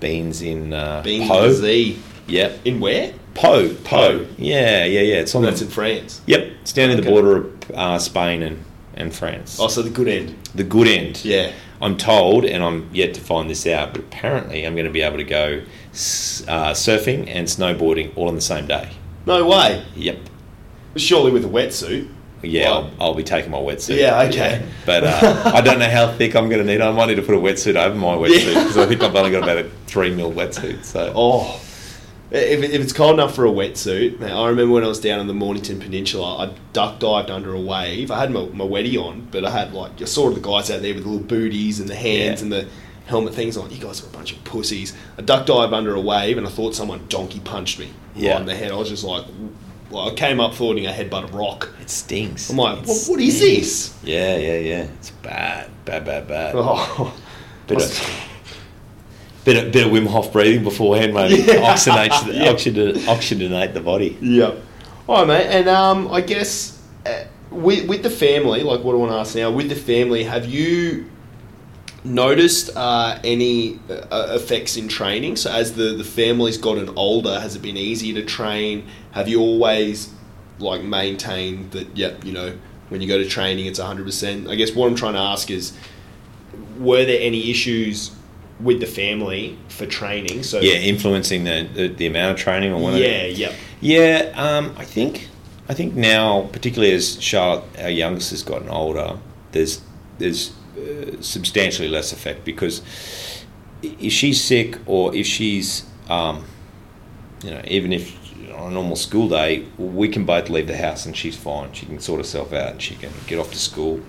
[0.00, 1.42] Beanz in uh, Beanz Pau.
[1.42, 2.02] with a Z.
[2.26, 2.60] Yep.
[2.64, 3.12] In where?
[3.34, 4.18] Pau, Pau.
[4.18, 4.26] Pau.
[4.38, 5.16] Yeah, yeah, yeah.
[5.16, 6.20] It's on That's the, in France.
[6.26, 8.64] Yep, it's down in the border of uh, Spain and,
[8.96, 9.58] and France.
[9.60, 10.34] Oh, so the good end.
[10.54, 11.24] The good end.
[11.24, 11.52] Yeah.
[11.80, 15.02] I'm told, and I'm yet to find this out, but apparently I'm going to be
[15.02, 18.90] able to go uh, surfing and snowboarding all on the same day.
[19.26, 19.84] No way.
[19.96, 20.18] Yep.
[20.96, 22.08] Surely with a wetsuit.
[22.42, 23.96] Yeah, I'll, I'll be taking my wetsuit.
[23.98, 24.66] Yeah, okay.
[24.84, 26.80] But uh, I don't know how thick I'm going to need.
[26.82, 28.62] I might need to put a wetsuit over my wetsuit Yeah.
[28.62, 30.84] because I think I've only got about a three mil wetsuit.
[30.84, 31.58] So Oh,
[32.30, 35.20] if, if it's cold enough for a wetsuit, man, I remember when I was down
[35.20, 38.10] in the Mornington Peninsula, I duck dived under a wave.
[38.10, 40.82] I had my, my wetty on, but I had like I saw the guys out
[40.82, 42.44] there with the little booties and the hands Yeah.
[42.44, 42.68] and the
[43.06, 43.70] helmet things on.
[43.70, 44.94] You guys are a bunch of pussies.
[45.18, 48.32] I duck dive under a wave, and I thought someone donkey punched me Yeah.
[48.32, 48.72] right in the head.
[48.72, 49.26] I was just like,
[49.90, 51.68] well, I came up thought I headbutt a rock.
[51.80, 52.48] it stings.
[52.50, 53.96] I'm like, It what, what is this?
[54.02, 54.82] Yeah, yeah, yeah.
[54.98, 56.54] It's bad, bad, bad, bad.
[56.58, 57.14] Oh,
[57.68, 58.00] of,
[59.44, 61.72] bit of, bit of Wim Hof breathing beforehand, maybe Yeah.
[61.74, 62.52] oxygenate, the, Yeah.
[62.52, 64.16] oxygenate, oxygenate the body.
[64.20, 64.54] Yeah.
[65.06, 65.46] All right, mate.
[65.46, 69.34] And um, I guess uh, with with the family, like what I want to ask
[69.36, 71.06] now, with the family, have you
[72.04, 75.36] noticed uh, any uh, effects in training?
[75.36, 78.86] So as the the family's gotten older, has it been easier to train?
[79.12, 80.12] Have you always
[80.58, 81.96] like maintained that?
[81.96, 82.56] Yep, you know,
[82.88, 84.48] when you go to training, it's hundred percent.
[84.48, 85.72] I guess what I'm trying to ask is,
[86.78, 88.10] were there any issues?
[88.60, 92.80] With the family for training, so Yeah, influencing the, the, the amount of training or
[92.80, 93.02] whatever.
[93.02, 95.28] yeah, yeah, Yeah, um, I think
[95.68, 99.18] I think now, particularly as Charlotte, our youngest, has gotten older,
[99.52, 99.80] there's
[100.18, 102.82] there's uh, substantially less effect because
[103.82, 106.44] if she's sick or if she's um,
[107.42, 108.16] you know even if
[108.54, 111.72] on a normal school day we can both leave the house and she's fine.
[111.72, 114.00] She can sort herself out and she can get off to school.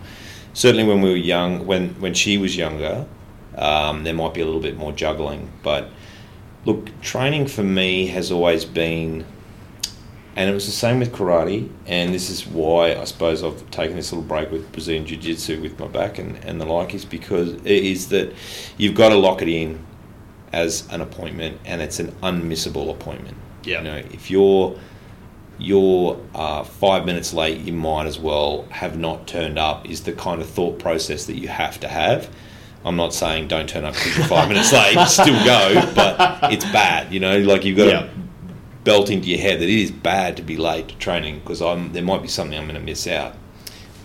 [0.53, 3.05] Certainly, when we were young, when when she was younger,
[3.57, 5.89] um, there might be a little bit more juggling, but
[6.65, 9.25] look, training for me has always been,
[10.35, 13.95] and it was the same with karate, and this is why I suppose I've taken
[13.95, 17.05] this little break with Brazilian Jiu Jitsu with my back and, and the like, is
[17.05, 18.33] because it is that
[18.77, 19.85] you've got to lock it in
[20.51, 23.37] as an appointment, and it's an unmissable appointment.
[23.63, 23.79] Yeah.
[23.79, 24.79] You know, if you're
[25.57, 29.89] you're uh, five minutes late, you might as well have not turned up.
[29.89, 32.29] Is the kind of thought process that you have to have.
[32.85, 34.95] I'm not saying don't turn up because you're five minutes late.
[35.07, 37.11] Still go, but it's bad.
[37.11, 37.99] You know, like you've got Yeah.
[38.01, 38.09] to
[38.83, 41.91] belt into your head that it is bad to be late to training because I'm
[41.93, 43.33] there might be something I'm going to miss out,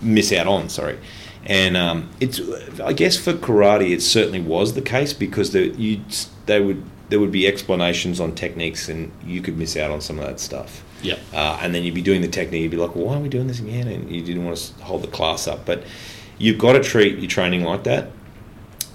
[0.00, 0.68] miss out on.
[0.70, 0.98] Sorry,
[1.44, 2.40] and um, it's
[2.82, 6.00] I guess for karate it certainly was the case because the, you
[6.46, 10.18] they would there would be explanations on techniques and you could miss out on some
[10.18, 10.82] of that stuff.
[11.02, 11.18] Yep.
[11.34, 13.28] Uh, and then you'd be doing the technique, you'd be like, well, why are we
[13.28, 13.88] doing this again?
[13.88, 15.64] And you didn't want to hold the class up.
[15.66, 15.82] But
[16.38, 18.10] you've got to treat your training like that.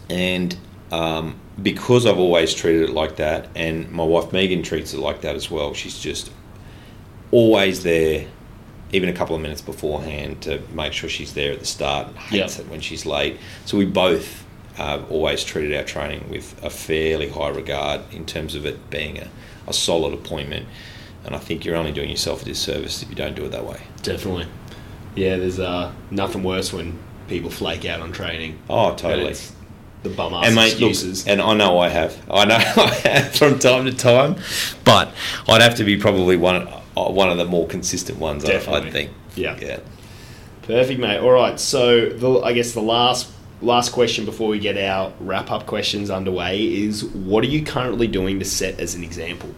[0.10, 0.56] And
[0.91, 5.22] um, because I've always treated it like that, and my wife Megan treats it like
[5.22, 6.32] that as well, she's just
[7.32, 8.28] always there,
[8.91, 12.08] even a couple of minutes beforehand, to make sure she's there at the start.
[12.08, 12.66] And Hates Yep.
[12.68, 13.38] it when she's late.
[13.66, 14.43] So we both
[14.78, 19.18] I've always treated our training with a fairly high regard in terms of it being
[19.18, 19.30] a,
[19.68, 20.68] a solid appointment.
[21.24, 23.66] And I think you're only doing yourself a disservice if you don't do it that
[23.66, 23.82] way.
[24.03, 24.47] Definitely.
[25.16, 26.99] Yeah, there's uh, nothing worse when
[27.30, 28.60] people flake out on training.
[28.70, 29.30] Oh, totally.
[29.32, 29.53] it's
[30.06, 30.95] The bum ass And mate, look,
[31.28, 32.16] and I know I have.
[32.30, 34.36] I know I have from time to time,
[34.84, 35.12] but
[35.47, 38.45] I'd have to be probably one uh, one of the more consistent ones.
[38.45, 38.89] I, Definitely.
[38.89, 39.12] I think.
[39.34, 39.58] Yeah.
[39.60, 39.80] Yeah.
[40.62, 41.18] Perfect, mate.
[41.18, 41.60] All right.
[41.60, 43.32] So the, I guess the last
[43.64, 48.06] last question before we get our wrap up questions underway is: What are you currently
[48.06, 49.56] doing to set as an example?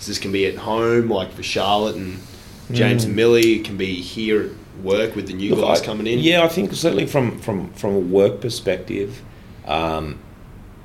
[0.00, 2.18] So this can be at home, like for Charlotte and
[2.72, 3.60] James and Millie.
[3.60, 4.50] It can be here at
[4.82, 6.18] work with the new Look, guys I- coming in.
[6.18, 9.22] Yeah, I think certainly from from from a work perspective,
[9.66, 10.18] um,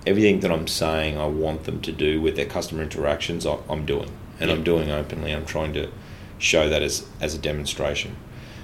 [0.06, 3.86] everything that I'm saying I want them to do with their customer interactions, I, I'm
[3.86, 5.34] doing, and I'm doing openly.
[5.34, 5.90] I'm trying to
[6.38, 8.16] show that as as a demonstration.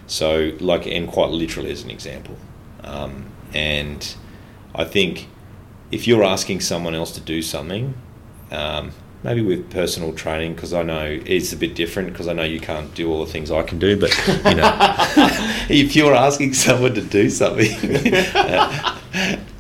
[0.07, 2.36] So, like, and quite literally as an example.
[2.84, 4.15] Um, and
[4.76, 5.28] I think
[5.91, 7.95] if you're asking someone else to do something,
[8.51, 8.91] um,
[9.26, 12.59] maybe with personal training, because I know it's a bit different, because I know you
[12.59, 14.71] can't do all the things I can do, but you know,
[15.69, 17.67] if you're asking someone to do something,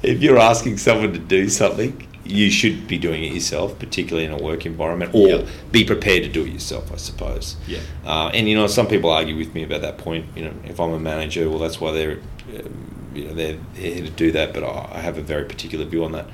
[0.03, 4.31] if you're asking someone to do something, you should be doing it yourself, particularly in
[4.31, 5.45] a work environment, or Yeah.
[5.71, 7.55] be prepared to do it yourself, I suppose.
[7.67, 7.79] Yeah.
[8.05, 10.25] Uh, and you know, some people argue with me about that point.
[10.35, 12.19] You know, if I'm a manager, well, that's why they're,
[12.57, 14.53] um, you know, they're here to do that.
[14.53, 16.27] But I I have a very particular view on that.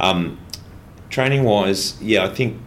[0.00, 0.38] Um,
[1.10, 2.60] training wise, yeah, I think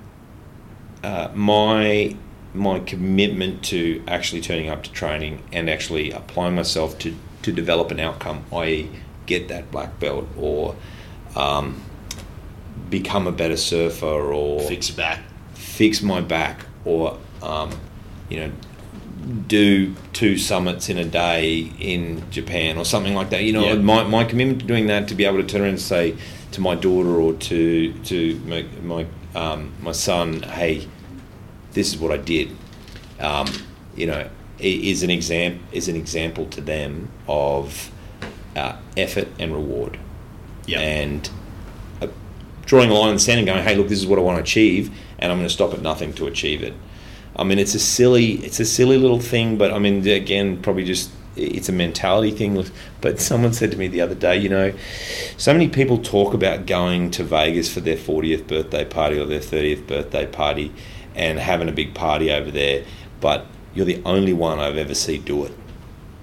[1.03, 2.15] uh, my
[2.53, 7.89] my commitment to actually turning up to training and actually applying myself to to develop
[7.91, 8.89] an outcome, i.e.,
[9.25, 10.75] get that black belt or
[11.35, 11.81] um,
[12.89, 15.21] become a better surfer or Fix back.
[15.53, 17.71] fix my back or um,
[18.29, 18.51] you know
[19.47, 23.75] do two summits in a day in Japan or something like that you know Yeah.
[23.75, 26.15] my, my commitment to doing that to be able to turn around and say
[26.51, 30.87] to my daughter or to to my my, um, my son hey
[31.73, 32.55] this is what I did
[33.19, 33.47] um,
[33.95, 34.29] you know
[34.59, 37.91] is an exam is an example to them of
[38.55, 39.97] uh, effort and reward
[40.67, 40.79] Yeah.
[40.81, 41.27] and
[42.01, 42.07] uh,
[42.65, 44.37] drawing a line in the sand and going, "Hey, look, this is what I want
[44.37, 46.73] to achieve, and I'm going to stop at nothing to achieve it."
[47.35, 50.83] I mean, it's a silly, it's a silly little thing, but I mean, again, probably
[50.83, 52.63] just it's a mentality thing.
[53.01, 54.73] But someone said to me the other day, you know,
[55.37, 59.39] so many people talk about going to Vegas for their 40th birthday party or their
[59.39, 60.71] 30th birthday party
[61.15, 62.83] and having a big party over there,
[63.19, 65.51] but you're the only one I've ever seen do it.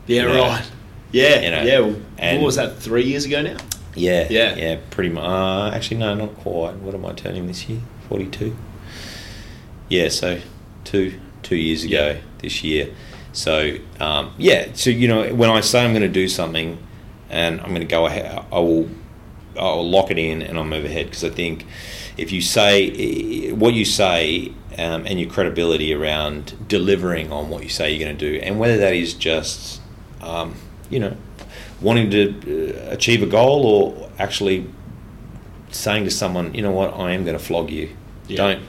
[0.06, 0.38] Yeah, Yeah.
[0.56, 0.70] right.
[1.11, 1.78] Yeah, You know, yeah.
[1.80, 2.78] Well, and- what was that?
[2.78, 3.56] Three years ago now.
[3.94, 4.54] Yeah, Yeah.
[4.56, 5.24] yeah, pretty much.
[5.24, 6.76] Uh, actually, no, not quite.
[6.76, 7.80] What am I turning this year?
[8.09, 8.54] Forty-two.
[9.88, 10.38] Yeah, so
[10.84, 12.16] two two years ago Yeah.
[12.42, 12.88] this year.
[13.39, 16.76] So um, yeah, so you know, when I say I'm going to do something,
[17.30, 18.91] and I'm going to go ahead, I will,
[19.57, 21.64] I'll lock it in and I'll move ahead because I think
[22.16, 27.68] if you say what you say um, and your credibility around delivering on what you
[27.68, 29.80] say you're going to do, and whether that is just,
[30.20, 30.57] um,
[30.91, 31.16] you know,
[31.80, 34.68] wanting to uh, achieve a goal or actually
[35.70, 37.95] saying to someone, you know what, I am going to flog you.
[38.26, 38.36] Yeah.
[38.36, 38.62] Don't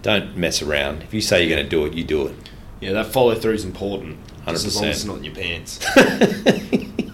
[0.00, 1.02] don't mess around.
[1.02, 2.36] If you say you're going to do it, you do it.
[2.80, 4.18] Yeah, that follow through is important.
[4.46, 5.84] Just as long as it's not in your pants.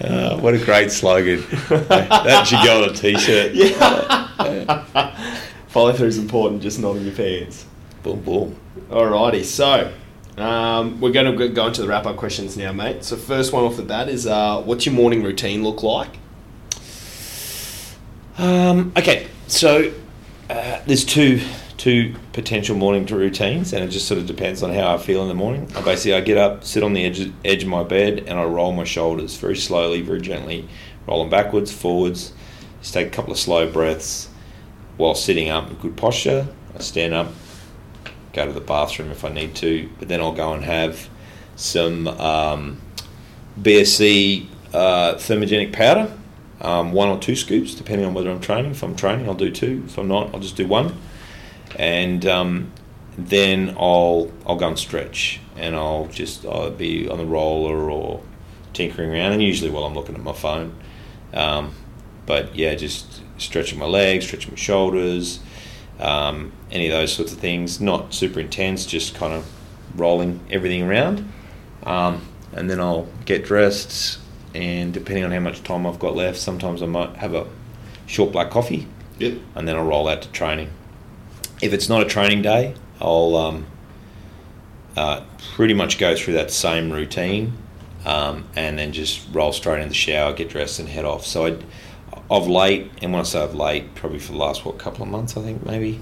[0.00, 1.44] Uh, what a great slogan!
[1.68, 3.54] that should go on a t-shirt.
[3.54, 5.36] yeah.
[5.68, 7.66] follow through is important, just not in your pants.
[8.02, 8.56] Boom, boom.
[8.90, 9.92] Alrighty, so
[10.36, 13.04] um, we're going to go into the wrap up questions now, mate.
[13.04, 16.10] So first one off the bat is, uh, what's your morning routine look like?
[18.38, 19.92] Um, okay, so
[20.50, 21.40] uh, there's two
[21.76, 25.28] two potential morning routines, and it just sort of depends on how I feel in
[25.28, 25.70] the morning.
[25.76, 28.44] I basically I get up, sit on the edge edge of my bed, and I
[28.44, 30.68] roll my shoulders very slowly, very gently,
[31.06, 32.32] rolling backwards, forwards.
[32.80, 34.28] Just take a couple of slow breaths
[34.96, 36.46] while sitting up in good posture.
[36.74, 37.32] I stand up,
[38.32, 41.08] go to the bathroom if I need to, but then I'll go and have
[41.56, 42.80] some um,
[43.60, 46.12] BSC uh, thermogenic powder,
[46.60, 48.72] um, one or two scoops, depending on whether I'm training.
[48.72, 49.82] If I'm training, I'll do two.
[49.86, 50.96] If I'm not, I'll just do one.
[51.76, 52.72] And um,
[53.18, 58.22] then I'll I'll go and stretch, and I'll just I'll be on the roller or
[58.72, 60.74] tinkering around, and usually while I'm looking at my phone.
[61.34, 61.74] Um,
[62.24, 65.40] but yeah, just stretching my legs, stretching my shoulders,
[66.00, 67.80] um, any of those sorts of things.
[67.80, 69.46] Not super intense, just kind of
[69.94, 71.30] rolling everything around.
[71.84, 74.18] Um, and then I'll get dressed,
[74.54, 77.46] and depending on how much time I've got left, sometimes I might have a
[78.06, 79.34] short black coffee, Yep.
[79.54, 80.70] and then I'll roll out to training.
[81.62, 83.66] If it's not a training day, I'll um,
[84.96, 87.56] uh, pretty much go through that same routine
[88.04, 91.26] um, and then just roll straight in the shower, get dressed, and head off.
[91.26, 91.58] So I,
[92.30, 95.08] of late, and when I say of late, probably for the last what couple of
[95.08, 96.00] months, I think maybe,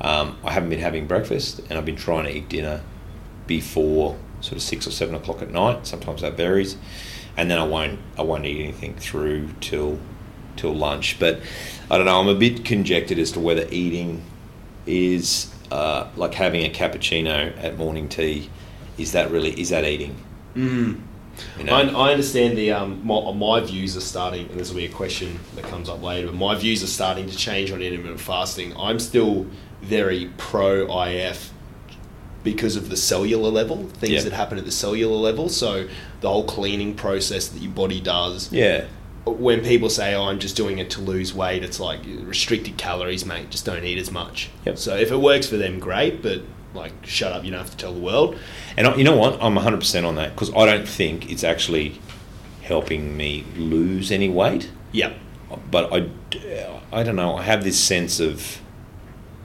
[0.00, 2.82] um, I haven't been having breakfast, and I've been trying to eat dinner
[3.46, 5.86] before sort of six or seven o'clock at night.
[5.86, 6.76] Sometimes that varies,
[7.36, 9.98] and then I won't I won't eat anything through till
[10.56, 11.18] till lunch.
[11.18, 11.40] But
[11.90, 12.20] I don't know.
[12.20, 14.22] I'm a bit conjectured as to whether eating
[14.88, 18.50] is uh, like having a cappuccino at morning tea.
[18.96, 20.16] Is that really is that eating?
[20.56, 21.00] Mm.
[21.56, 21.72] You know?
[21.72, 24.90] I, I understand the um, my, my views are starting, and this will be a
[24.90, 26.26] question that comes up later.
[26.28, 28.76] But my views are starting to change on intermittent fasting.
[28.76, 29.46] I'm still
[29.82, 31.52] very pro IF
[32.42, 34.20] because of the cellular level, things Yeah.
[34.22, 35.48] that happen at the cellular level.
[35.48, 35.86] So
[36.20, 38.50] the whole cleaning process that your body does.
[38.52, 38.86] yeah.
[39.30, 43.24] When people say, "Oh, I'm just doing it to lose weight," it's like restricted calories,
[43.24, 43.50] mate.
[43.50, 44.50] Just don't eat as much.
[44.64, 44.78] Yep.
[44.78, 46.22] So if it works for them, great.
[46.22, 46.42] But
[46.74, 47.44] like, shut up.
[47.44, 48.38] You don't have to tell the world.
[48.76, 49.42] And I, you know what?
[49.42, 52.00] I'm 100% on that because I don't think it's actually
[52.62, 54.70] helping me lose any weight.
[54.92, 55.16] Yep.
[55.70, 56.08] But I,
[56.92, 57.36] I don't know.
[57.36, 58.60] I have this sense of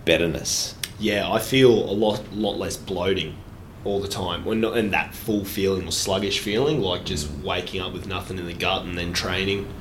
[0.06, 0.76] betterness.
[1.00, 3.38] Yeah, I feel a lot, lot less bloating
[3.86, 4.46] all the time.
[4.46, 8.38] When not, and that full feeling or sluggish feeling, like just waking up with nothing
[8.40, 9.72] in the gut and then training.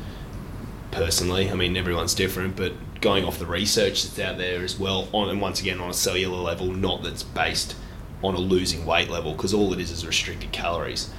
[0.91, 5.09] Personally, I mean, everyone's different, but going off the research that's out there as well,
[5.13, 7.75] on and once again on a cellular level, not that's based
[8.23, 11.11] on a losing weight level, because all it is is restricted calories.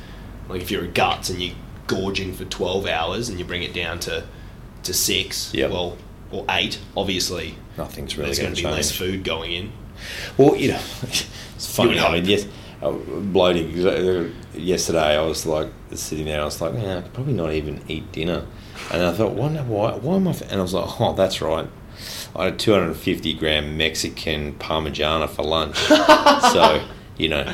[0.47, 1.55] Like if you're a guts and you're
[1.87, 4.23] gorging for 12 hours and you bring it down to
[4.83, 5.71] to six, Yep.
[5.71, 5.97] well,
[6.31, 8.75] or eight, obviously Nothing's really going to be change.
[8.75, 9.71] less food going in.
[10.37, 11.97] Well, you know, it's funny.
[11.97, 12.45] I mean, yes,
[12.91, 14.33] bloating.
[14.55, 16.41] Yesterday, I was like sitting there.
[16.41, 18.45] I was like, yeah, I could probably not even eat dinner.
[18.91, 19.93] And I thought, wonder why?
[19.95, 20.31] Why am I?
[20.31, 21.67] f-" And I was like, oh, that's right.
[22.35, 25.77] I had 250 gram Mexican Parmigiana for lunch.
[26.51, 26.83] so,
[27.17, 27.53] you know,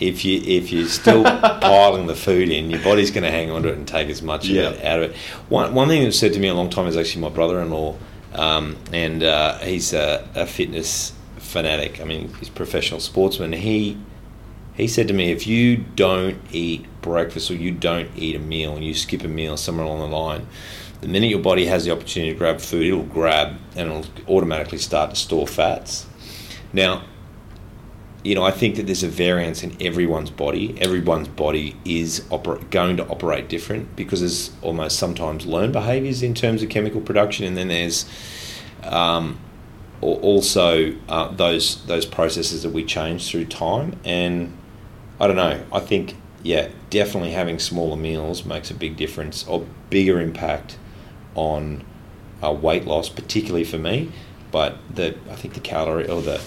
[0.00, 3.62] if you if you're still piling the food in, your body's going to hang on
[3.62, 4.62] to it and take as much Yeah.
[4.70, 5.16] of it out of it.
[5.48, 7.94] One one thing that said to me a long time is actually my brother-in-law,
[8.34, 12.00] um, and uh, he's a, a fitness fanatic.
[12.00, 13.52] I mean, he's a professional sportsman.
[13.52, 13.98] He
[14.76, 18.74] he said to me, if you don't eat breakfast or you don't eat a meal
[18.74, 20.46] and you skip a meal somewhere along the line,
[21.00, 24.78] the minute your body has the opportunity to grab food, it'll grab and it'll automatically
[24.78, 26.06] start to store fats.
[26.72, 27.04] Now,
[28.24, 30.76] you know, I think that there's a variance in everyone's body.
[30.80, 36.32] Everyone's body is oper- going to operate different because there's almost sometimes learned behaviors in
[36.32, 38.06] terms of chemical production, and then there's
[38.82, 39.38] um,
[40.00, 44.00] also uh, those those processes that we change through time.
[44.04, 44.56] And
[45.20, 45.62] I don't know.
[45.72, 50.76] I think yeah, definitely having smaller meals makes a big difference or bigger impact
[51.34, 51.84] on
[52.42, 54.10] uh, weight loss, particularly for me.
[54.50, 56.40] But the I think the calorie or the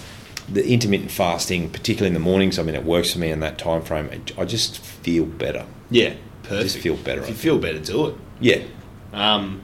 [0.48, 3.58] the intermittent fasting, particularly in the mornings, I mean, it works for me in that
[3.58, 4.08] time frame.
[4.38, 5.66] I just feel better.
[5.90, 6.62] Yeah, perfect.
[6.62, 8.14] Just feel better, If I you feel better, do it.
[8.40, 8.62] Yeah,
[9.12, 9.60] Um,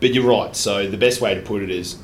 [0.00, 0.56] but you're right.
[0.56, 1.98] So the best way to put it is,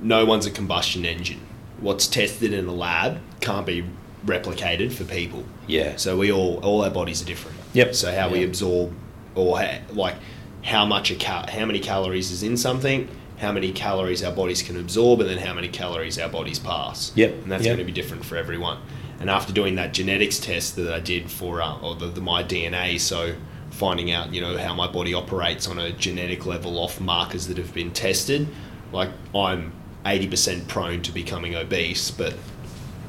[0.00, 1.40] no one's a combustion engine.
[1.78, 3.84] What's tested in a lab can't be
[4.26, 5.44] replicated for people.
[5.66, 7.56] yeah, So we all, all our bodies are different.
[7.72, 7.94] Yep.
[7.94, 8.92] So how we absorb,
[9.34, 10.16] or ha- like
[10.62, 13.08] how much a cal- how many calories is in something,
[13.38, 17.12] how many calories our bodies can absorb, and then how many calories our bodies pass.
[17.16, 17.30] Yep.
[17.42, 17.76] And that's Yep.
[17.76, 18.78] going to be different for everyone.
[19.20, 22.42] And after doing that genetics test that I did for uh, or the, the my
[22.44, 23.34] DNA, so
[23.70, 27.56] finding out you know how my body operates on a genetic level off markers that
[27.56, 28.46] have been tested,
[28.92, 29.72] like I'm
[30.04, 32.34] eighty percent prone to becoming obese, but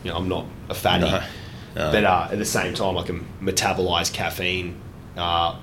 [0.04, 1.06] you know I'm not a fatty.
[1.10, 1.24] No.
[1.76, 1.92] No.
[1.92, 4.80] But uh, at the same time, I can metabolize caffeine.
[5.18, 5.56] Uh,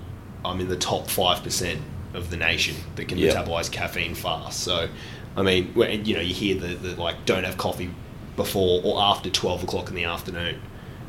[0.45, 1.81] I'm in the top five percent
[2.15, 3.33] of the nation that can Yeah.
[3.35, 4.61] metabolize caffeine fast.
[4.61, 4.89] So,
[5.37, 7.91] I mean, you know, you hear the, the like, don't have coffee
[8.35, 10.61] before or after twelve o'clock in the afternoon,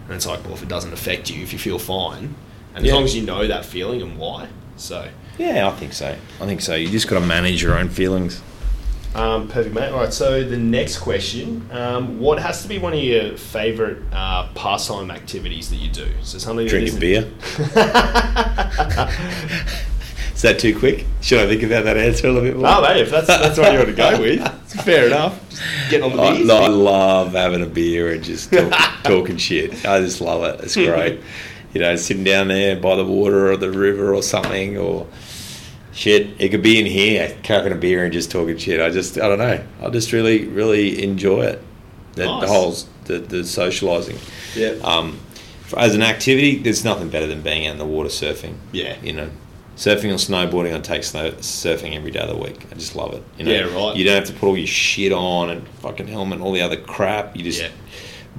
[0.05, 2.35] and it's like, well, if it doesn't affect you, if you feel fine,
[2.75, 4.49] and as long as you know that feeling and why.
[4.77, 5.09] So,
[5.39, 5.67] yeah.
[5.67, 6.15] I think so.
[6.39, 6.75] I think so.
[6.75, 8.41] You just got to manage your own feelings.
[9.15, 9.89] Um, perfect, mate.
[9.89, 10.13] All right.
[10.13, 15.11] So the next question: um, What has to be one of your favorite uh, pastime
[15.11, 16.09] activities that you do?
[16.21, 17.31] So something Drinking beer.
[20.41, 21.05] Is that too quick?
[21.21, 22.63] Should I think about that answer a little bit more?
[22.63, 25.39] No, mate, if that's that's what you want to go with, it's fair enough.
[25.49, 26.49] Just getting on the I, beers.
[26.49, 28.71] I love having a beer and just talk,
[29.03, 29.85] talking shit.
[29.85, 30.61] I just love it.
[30.61, 31.19] It's great.
[31.73, 35.05] you know, sitting down there by the water or the river or something, or
[35.93, 36.29] shit.
[36.39, 38.79] It could be in here, cracking a beer and just talking shit.
[38.81, 39.63] I just, I don't know.
[39.81, 41.61] I just really, really enjoy it.
[42.13, 42.41] The, Nice.
[42.41, 42.75] the whole,
[43.05, 44.17] the, the socialising.
[44.55, 44.71] Yeah.
[44.83, 45.19] Um,
[45.63, 48.55] for, as an activity, there's nothing better than being out in the water surfing.
[48.73, 48.97] Yeah.
[49.01, 49.29] You know,
[49.77, 52.65] surfing or snowboarding, I take snow, surfing every day of the week.
[52.71, 53.23] I just love it.
[53.37, 53.95] You know, Yeah, right.
[53.95, 56.61] You don't have to put all your shit on and fucking helmet and all the
[56.61, 57.35] other crap.
[57.37, 57.69] You just Yeah.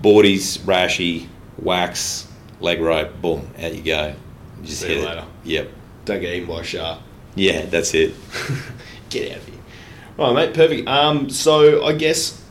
[0.00, 1.26] boardies, rashy,
[1.58, 2.28] wax,
[2.60, 4.14] leg rope, boom, out you go.
[4.60, 5.08] You just See hit you it.
[5.08, 5.24] later.
[5.44, 5.68] Yep.
[6.04, 6.98] Don't get eaten by a shark.
[7.34, 8.14] Yeah, that's it.
[9.10, 9.58] Get out of here.
[10.18, 10.54] All right, mate.
[10.54, 10.88] Perfect.
[10.88, 12.42] Um, so I guess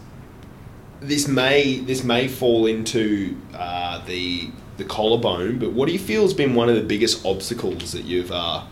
[0.99, 6.23] this may this may fall into uh, the the collarbone, but what do you feel
[6.23, 8.63] has been one of the biggest obstacles that you've uh,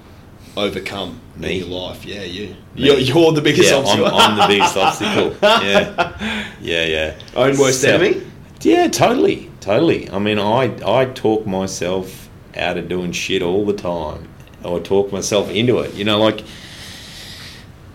[0.57, 1.59] overcome Me?
[1.61, 2.05] in your life?
[2.05, 2.55] Yeah, you.
[2.75, 4.07] You're, you're the biggest yeah, I'm, obstacle.
[4.07, 5.35] I'm the biggest obstacle.
[5.41, 7.19] Yeah, yeah, yeah.
[7.35, 8.23] Own worst So- enemy.
[8.61, 10.09] Yeah, totally, totally.
[10.09, 14.27] I mean, I I talk myself out of doing shit all the time,
[14.63, 15.93] or talk myself into it.
[15.95, 16.43] You know, like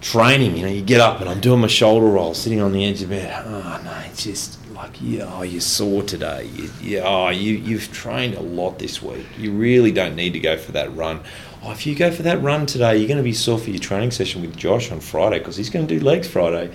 [0.00, 0.56] training.
[0.56, 3.02] You know, you get up and I'm doing my shoulder roll, sitting on the edge
[3.02, 3.42] of bed.
[3.46, 6.50] Oh no, it's just like yeah, oh, you're sore today.
[6.54, 9.26] You, yeah, oh, you you've trained a lot this week.
[9.38, 11.20] You really don't need to go for that run.
[11.62, 13.78] Oh, if you go for that run today, you're going to be sore for your
[13.78, 16.70] training session with Josh on Friday because he's going to do legs Friday.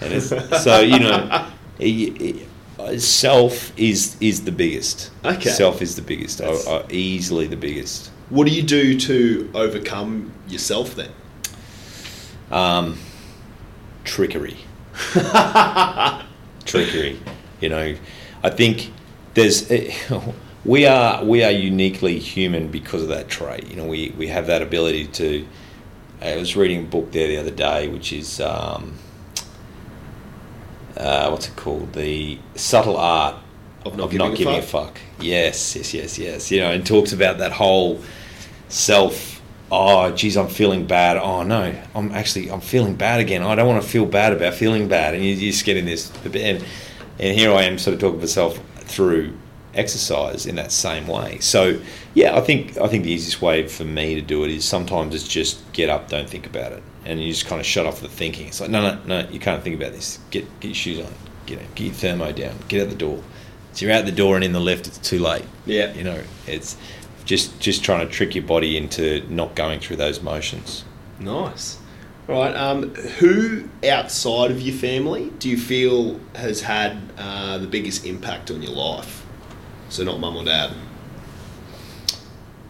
[0.00, 0.30] And it's,
[0.64, 5.12] so you know, it- it- uh, self is is the biggest.
[5.24, 5.50] Okay.
[5.50, 6.38] self is the biggest.
[6.38, 8.10] That's- uh, easily the biggest.
[8.32, 11.10] What do you do to overcome yourself then?
[12.50, 12.98] Um,
[14.04, 14.56] trickery.
[16.64, 17.20] trickery.
[17.60, 17.94] You know,
[18.42, 18.90] I think
[19.34, 19.70] there's
[20.64, 23.68] we are we are uniquely human because of that trait.
[23.68, 25.46] You know, we we have that ability to.
[26.22, 28.94] I was reading a book there the other day, which is um,
[30.96, 31.92] uh, what's it called?
[31.92, 33.36] The subtle art
[33.84, 34.94] Of not of giving not a giving a fuck?
[34.94, 35.00] fuck.
[35.20, 36.50] Yes, yes, yes, yes.
[36.50, 38.00] You know, and talks about that whole
[38.72, 39.40] self.
[39.70, 41.16] Oh, geez, I'm feeling bad.
[41.16, 43.42] Oh no, I'm actually I'm feeling bad again.
[43.42, 45.86] I don't want to feel bad about feeling bad, and you, you just get in
[45.86, 46.12] this.
[46.24, 46.64] And
[47.18, 49.34] and here I am, sort of talking to myself through
[49.74, 51.38] exercise in that same way.
[51.38, 51.80] So
[52.14, 55.14] yeah, I think I think the easiest way for me to do it is sometimes
[55.14, 58.00] it's just get up, don't think about it, and you just kind of shut off
[58.00, 58.48] the thinking.
[58.48, 60.18] It's like no, no, no, you can't think about this.
[60.30, 61.12] Get get your shoes on.
[61.46, 62.56] Get get your thermo down.
[62.68, 63.22] Get out the door.
[63.72, 65.46] So you're out the door and in the lift, it's too late.
[65.64, 65.94] Yeah.
[65.94, 66.76] You know, it's
[67.24, 70.84] just just trying to trick your body into not going through those motions.
[71.18, 71.78] Nice.
[72.28, 72.54] All right.
[72.54, 78.50] Um, who outside of your family do you feel has had uh, the biggest impact
[78.50, 79.24] on your life?
[79.88, 80.72] So not mum or dad.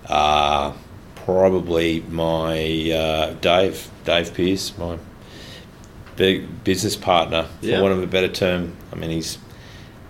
[0.06, 0.72] Uh,
[1.14, 4.98] probably my uh, Dave, Dave Pierce, my
[6.16, 7.80] big business partner, for Yeah.
[7.80, 8.76] want of a better term.
[8.92, 9.38] I mean, he's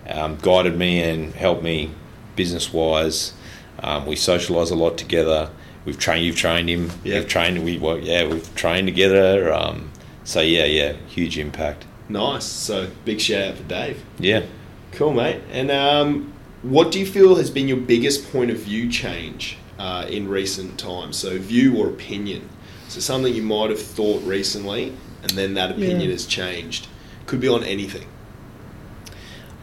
[0.09, 1.91] um, guided me and helped me
[2.37, 3.35] business wise.
[3.81, 5.51] Um, we socialise a lot together.
[5.85, 6.25] We've trained.
[6.25, 6.91] You've trained him.
[7.03, 7.19] Yeah.
[7.21, 7.65] We've trained.
[7.65, 8.27] We well, yeah.
[8.27, 9.53] We've trained together.
[9.53, 9.91] Um,
[10.25, 11.85] so yeah, yeah, huge impact.
[12.09, 12.45] Nice.
[12.45, 14.05] So big shout out for Dave.
[14.19, 14.45] Yeah.
[14.93, 15.41] Cool, mate.
[15.51, 20.07] And um, what do you feel has been your biggest point of view change uh,
[20.09, 21.17] in recent times?
[21.17, 22.49] So view or opinion.
[22.89, 24.93] So something you might have thought recently,
[25.23, 26.11] and then that opinion Yeah.
[26.11, 26.87] has changed.
[27.27, 28.07] Could be on anything.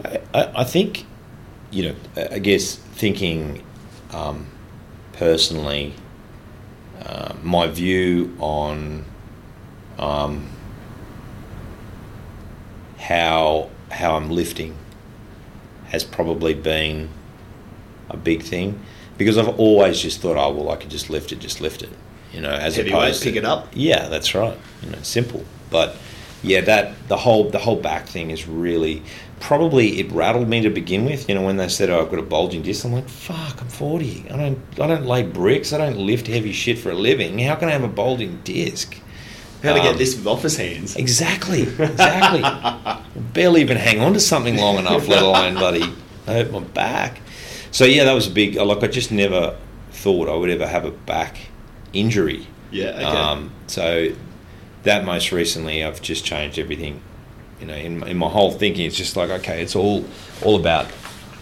[0.04, 1.06] I, I I think,
[1.72, 3.64] you know, I I guess thinking
[4.12, 4.48] um,
[5.14, 5.94] personally,
[7.04, 9.06] uh, my view on
[9.98, 10.50] um,
[12.98, 14.76] how how I'm lifting
[15.88, 17.10] has probably been
[18.10, 18.80] a big thing
[19.18, 21.90] because I've always just thought, oh well, I could just lift it, just lift it,
[22.34, 23.68] you know, as Heavyweight, opposed pick to, it up.
[23.74, 24.58] yeah, that's right.
[24.84, 25.44] You know, simple.
[25.70, 25.96] But
[26.44, 29.04] yeah, that the whole the whole back thing is really
[29.40, 31.28] probably it rattled me to begin with.
[31.30, 33.68] You know, when they said, "Oh, I've got a bulging disc," I'm like, "Fuck, I'm
[33.68, 34.26] 40.
[34.32, 35.74] I don't I don't lay bricks.
[35.74, 37.40] I don't lift heavy shit for a living.
[37.40, 38.96] How can I have a bulging disc?"
[39.64, 40.96] How to get Um, this with office hands?
[40.96, 42.42] Exactly, exactly.
[43.34, 45.84] Barely even hang on to something long enough, let alone bloody
[46.26, 47.20] hurt my back.
[47.72, 48.56] So yeah, that was a big.
[48.56, 49.58] Like I just never
[49.92, 51.38] thought I would ever have a back
[51.92, 52.48] injury.
[52.72, 52.86] Yeah.
[52.92, 53.04] Okay.
[53.04, 54.10] Um, so
[54.84, 57.02] that most recently, I've just changed everything.
[57.60, 60.06] You know, in, in my whole thinking, it's just like okay, it's all
[60.44, 60.88] all about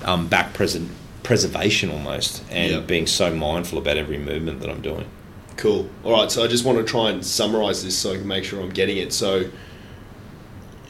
[0.04, 0.90] um, back present
[1.24, 2.80] preservation almost, and Yeah.
[2.80, 5.06] being so mindful about every movement that I'm doing.
[5.58, 5.90] Cool.
[6.04, 6.32] All right.
[6.32, 8.70] So I just want to try and summarize this so I can make sure I'm
[8.70, 9.12] getting it.
[9.12, 9.46] So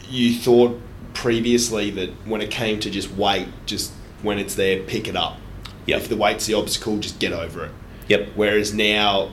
[0.10, 0.80] you thought
[1.14, 3.92] previously that when it came to just weight, just
[4.22, 5.38] when it's there, pick it up.
[5.86, 6.02] Yep.
[6.02, 7.72] If the weight's the obstacle, just get over it.
[8.10, 8.30] Yep.
[8.36, 9.32] Whereas now,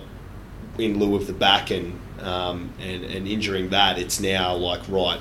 [0.78, 5.20] in lieu of the back and um, and, and injuring that, it's now like right,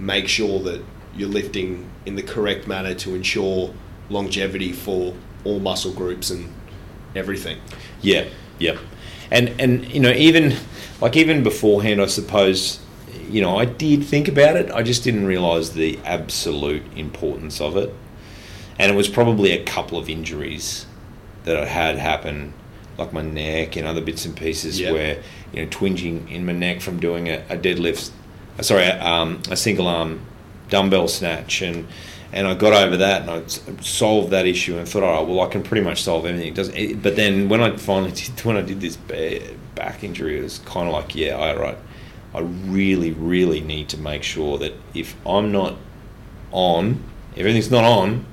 [0.00, 0.82] make sure that
[1.14, 3.72] you're lifting in the correct manner to ensure
[4.08, 5.14] longevity for
[5.44, 6.52] all muscle groups and
[7.14, 7.58] everything.
[8.02, 8.26] Yeah,
[8.58, 8.78] yeah,
[9.30, 10.56] and and you know even
[11.00, 12.80] like even beforehand, I suppose
[13.28, 14.70] you know I did think about it.
[14.70, 17.92] I just didn't realise the absolute importance of it,
[18.78, 20.86] and it was probably a couple of injuries
[21.44, 22.52] that I had happen,
[22.98, 24.92] like my neck and other bits and pieces, Yeah.
[24.92, 25.22] where
[25.52, 28.10] you know twinging in my neck from doing a, a deadlift,
[28.62, 30.20] sorry, a, um, a single arm
[30.68, 31.86] dumbbell snatch and.
[32.32, 33.42] and I got over that and I
[33.82, 36.54] solved that issue and thought, right, well, I can pretty much solve anything.
[36.54, 38.96] Doesn't, it, but then when I finally did, when I did this
[39.74, 41.76] back injury, it was kind of like, yeah, all right,
[42.32, 45.74] I really, really need to make sure that if I'm not
[46.52, 48.24] on, if everything's not on,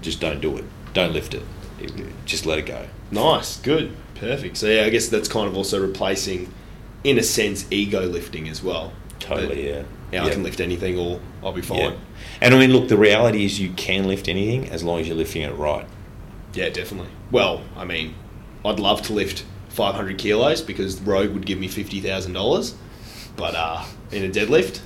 [0.00, 0.64] just don't do it.
[0.94, 1.34] Don't lift.
[1.34, 1.42] It-
[2.24, 2.86] Just let it go.
[3.10, 4.56] Nice, good, perfect.
[4.56, 6.50] So yeah, I guess that's kind of also replacing,
[7.04, 8.92] in a sense, ego lifting as well.
[9.22, 9.82] Totally, yeah.
[10.12, 11.78] Yeah, I can lift anything, or I'll be fine.
[11.78, 11.94] Yeah.
[12.42, 15.16] And I mean, look, the reality is you can lift anything as long as you're
[15.16, 15.86] lifting it right.
[16.52, 17.10] Yeah, definitely.
[17.30, 18.14] Well, I mean,
[18.64, 22.74] I'd love to lift 500 kilos because Rogue would give me $50,000,
[23.36, 24.80] but uh, in a deadlift.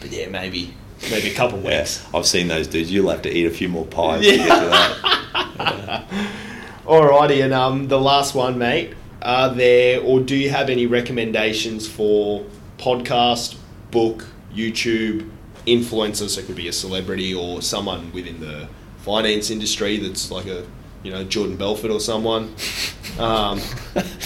[0.00, 0.74] But yeah, maybe
[1.10, 2.06] maybe a couple Yeah, weeks.
[2.14, 2.92] I've seen those dudes.
[2.92, 6.04] You'll have to eat a few more pies to get to that.
[6.84, 8.94] Alrighty, and um, the last one, mate.
[9.20, 12.44] Are there, or do you have any recommendations for
[12.78, 13.56] podcast,
[13.90, 15.28] book, YouTube,
[15.66, 16.30] influencers?
[16.30, 18.68] So it could be a celebrity or someone within the
[18.98, 20.66] finance industry that's like a,
[21.02, 22.54] you know, Jordan Belfort or someone,
[23.18, 23.60] um,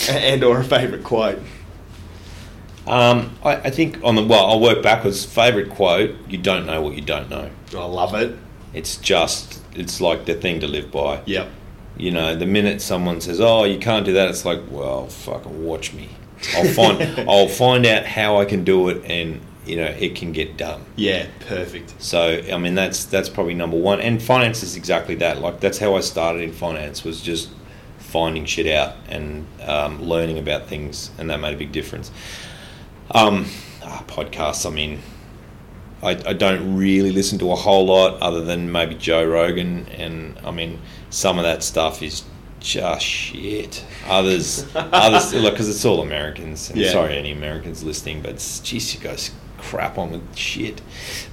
[0.08, 1.40] and or a favorite quote.
[2.86, 5.24] Um, I, I think on the well, I'll work backwards.
[5.24, 8.36] Favorite quote: "You don't know what you don't know." I love it.
[8.74, 11.22] It's just, it's like the thing to live by.
[11.26, 11.48] Yep.
[11.96, 15.64] You know, the minute someone says, "Oh, you can't do that," it's like, well, fucking
[15.64, 16.08] watch me.
[16.54, 20.32] I'll find, I'll find out how I can do it, and you know, it can
[20.32, 20.84] get done.
[20.96, 21.26] Yeah.
[21.46, 21.94] Perfect.
[22.02, 24.00] So I mean that's that's probably number one.
[24.00, 25.40] And finance is exactly that.
[25.40, 27.50] Like that's how I started in finance was just
[27.98, 32.10] finding shit out and um, learning about things, and that made a big difference.
[33.12, 33.46] Um,
[33.82, 34.66] ah, podcasts.
[34.66, 35.00] I mean,
[36.02, 40.38] I, I don't really listen to a whole lot other than maybe Joe Rogan, and
[40.44, 42.24] I mean some of that stuff is
[42.62, 43.84] just shit.
[44.06, 46.70] Others, others, look, because it's all Americans.
[46.70, 46.92] And Yeah.
[46.92, 50.80] Sorry, any Americans listening, but geez, you guys crap on with shit.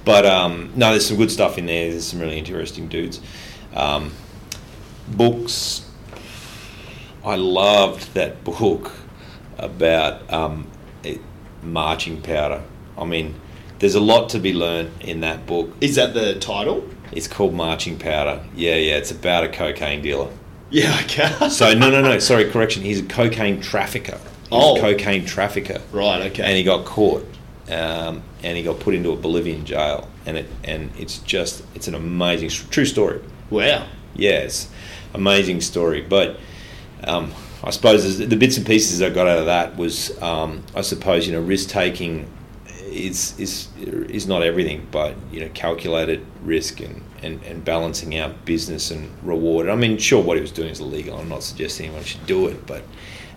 [0.04, 1.90] But um, no, there's some good stuff in there.
[1.90, 3.20] There's some really interesting dudes.
[3.74, 4.12] Um,
[5.08, 5.86] books.
[7.24, 8.92] I loved that book
[9.58, 10.70] about um,
[11.04, 11.20] it,
[11.62, 12.62] marching powder.
[12.96, 13.34] I mean,
[13.78, 15.70] there's a lot to be learned in that book.
[15.80, 16.88] Is that the title?
[17.12, 18.44] It's called Marching Powder.
[18.54, 18.96] Yeah, yeah.
[18.96, 20.30] It's about a cocaine dealer.
[20.70, 20.98] Yeah.
[21.04, 21.48] Okay.
[21.48, 22.18] So no, no, no.
[22.18, 22.82] Sorry, correction.
[22.82, 24.18] He's a cocaine trafficker.
[24.18, 24.76] He's Oh.
[24.76, 26.22] a cocaine trafficker, right.
[26.30, 26.42] Okay.
[26.42, 27.24] and he got caught,
[27.70, 30.08] um, and he got put into a Bolivian jail.
[30.26, 33.20] And it and it's just it's an amazing true story.
[33.50, 33.86] wow.
[34.14, 34.68] Yes,
[35.14, 36.00] amazing story.
[36.02, 36.38] But
[37.04, 37.32] um,
[37.64, 41.26] I suppose the bits and pieces I got out of that was, um, I suppose,
[41.26, 42.26] you know, risk taking
[42.90, 48.44] is is is not everything, but you know, calculated risk and, and, and balancing out
[48.44, 49.68] business and reward.
[49.68, 51.18] I mean, sure, what he was doing is illegal.
[51.18, 52.82] I'm not suggesting anyone should do it, but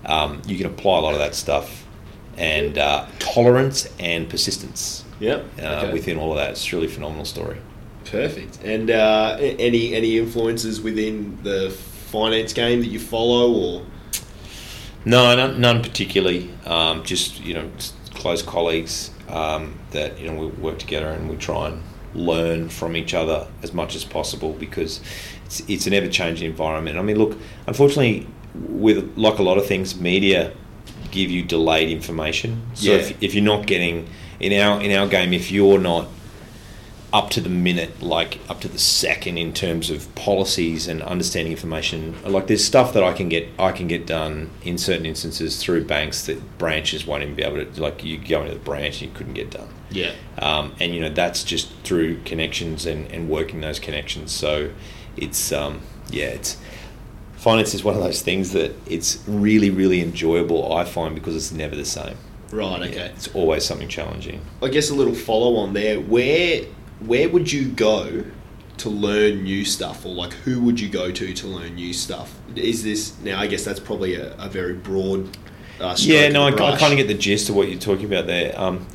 [0.06, 1.86] um, you can apply a lot of that stuff
[2.38, 5.46] and uh, tolerance and persistence Yep.
[5.60, 5.94] uh, okay.
[5.94, 6.52] within all of that.
[6.52, 7.58] It's a really phenomenal story.
[8.06, 8.60] Perfect.
[8.64, 13.86] And uh, any any influences within the finance game that you follow, or
[15.06, 16.50] No, none, none particularly.
[16.66, 17.70] Um, just you know,
[18.14, 21.82] close colleagues um, that you know we work together and we try and
[22.16, 25.02] learn from each other as much as possible because
[25.46, 26.98] it's it's an ever changing environment.
[26.98, 27.38] I mean, look,
[27.68, 30.54] unfortunately, with like a lot of things, media
[31.12, 32.62] give you delayed information.
[32.74, 32.98] So Yeah.
[32.98, 34.08] if, if you're not getting
[34.40, 36.08] in our in our game, if you're not
[37.12, 41.52] up to the minute, like up to the second in terms of policies and understanding
[41.52, 42.16] information.
[42.26, 45.86] Like there's stuff that I can get I can get done in certain instances through
[45.86, 49.12] banks that branches won't even be able to like you go into the branch and
[49.12, 49.70] you couldn't get done.
[49.94, 54.32] Yeah, Um, and you know that's just through connections and, and working those connections.
[54.32, 54.72] So
[55.16, 56.58] it's um, yeah, it's
[57.34, 60.74] finance is one of those things that it's really really enjoyable.
[60.76, 62.18] I find because it's never the same.
[62.52, 62.96] right, okay.
[62.96, 64.42] Yeah, it's always something challenging.
[64.62, 66.00] I guess a little follow on there.
[66.00, 66.66] Where
[67.00, 68.24] where would you go
[68.78, 72.34] to learn new stuff, or like who would you go to to learn new stuff?
[72.56, 73.40] Is this now?
[73.40, 75.38] I guess that's probably a, a very broad.
[75.80, 78.26] Uh, Yeah, no, I, I kind of get the gist of what you're talking about
[78.28, 78.54] there.
[78.60, 78.88] Um,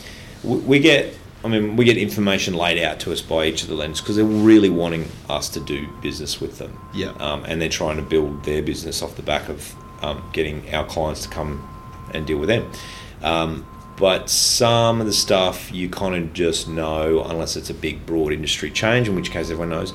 [0.45, 3.75] we, get, I mean, we get information laid out to us by each of the
[3.75, 6.79] lenders because they're really wanting us to do business with them.
[6.95, 7.11] Yeah.
[7.19, 10.87] Um, and they're trying to build their business off the back of um, getting our
[10.87, 11.69] clients to come
[12.15, 12.71] and deal with them.
[13.23, 13.67] Um,
[13.97, 18.33] but some of the stuff you kind of just know, unless it's a big, broad
[18.33, 19.93] industry change, in which case everyone knows.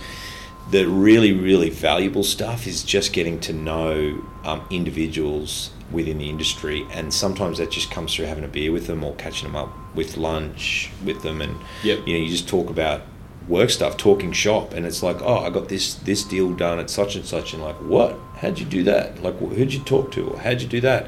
[0.72, 6.86] The really, really valuable stuff is just getting to know um, individuals within the industry,
[6.92, 9.70] and sometimes that just comes through having a beer with them or catching them up
[9.96, 12.08] with lunch with them, and Yep.
[12.08, 13.02] you know you just talk about
[13.48, 16.90] work stuff, talking shop, and it's like, oh, I got this this deal done at
[16.90, 18.18] such and such, and like, what?
[18.38, 19.22] How'd you do that?
[19.24, 20.28] Like, who'd you talk to?
[20.30, 21.08] Or how'd you do that?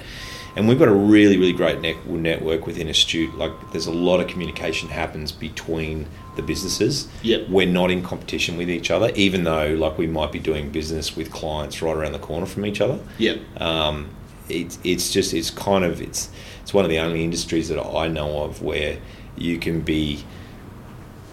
[0.57, 3.37] and we've got a really really great net- network within Astute.
[3.37, 6.07] Like there's a lot of communication happens between
[6.37, 7.09] the businesses.
[7.23, 7.49] Yep.
[7.49, 11.13] We're not in competition with each other, even though like we might be doing business
[11.13, 12.99] with clients right around the corner from each other.
[13.17, 13.37] Yep.
[13.61, 14.09] Um,
[14.49, 16.29] it's it's just it's kind of it's
[16.61, 18.97] it's one of the only industries that I know of where
[19.37, 20.23] you can be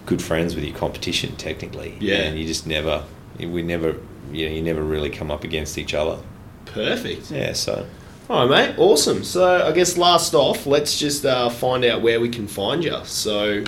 [0.07, 1.97] good friends with your competition technically.
[2.01, 2.17] Yeah.
[2.17, 3.05] And you just never
[3.39, 3.97] we never
[4.31, 6.23] you know you never really come up against each other.
[6.67, 7.31] Perfect.
[7.31, 7.53] Yeah.
[7.53, 7.87] So
[8.29, 8.79] All right, mate.
[8.79, 9.25] Awesome.
[9.25, 12.99] So I guess last off, let's just uh, find out where we can find you.
[13.05, 13.65] So,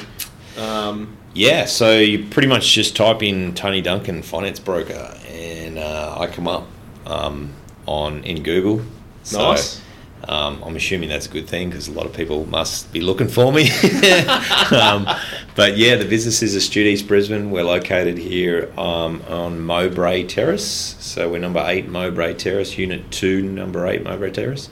[0.57, 1.67] um, yeah.
[1.67, 6.49] So you pretty much just type in Tony Duncan finance broker, and uh, I come
[6.49, 6.67] up
[7.07, 7.53] um,
[7.87, 8.83] on in Google.
[9.25, 9.81] So, Nice.
[10.29, 13.29] Um, I'm assuming that's a good thing because a lot of people must be looking
[13.29, 13.71] for me.
[14.71, 15.07] um,
[15.55, 17.51] but yeah, the business is Astute East Brisbane.
[17.51, 20.97] We're located here um, on Mowbray Terrace.
[20.99, 24.71] So we're number eight Mowbray Terrace, Unit two, number eight Mowbray Terrace.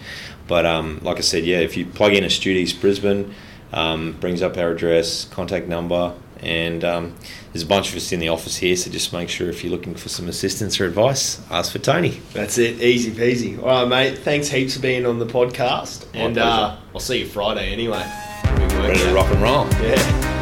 [0.48, 3.34] But um, like I said, yeah, if you plug in Astute East Brisbane,
[3.72, 7.14] um, brings up our address, contact number, and um,
[7.52, 8.76] there's a bunch of us in the office here.
[8.76, 12.20] So just make sure if you're looking for some assistance or advice, ask for Tony.
[12.32, 12.82] that's it.
[12.82, 13.58] Easy peasy.
[13.62, 14.18] All right, mate.
[14.18, 16.12] Thanks heaps for being on the podcast.
[16.12, 18.04] My and uh, I'll see you Friday anyway.
[18.44, 19.66] Ready to rock and roll.
[19.82, 20.41] Yeah.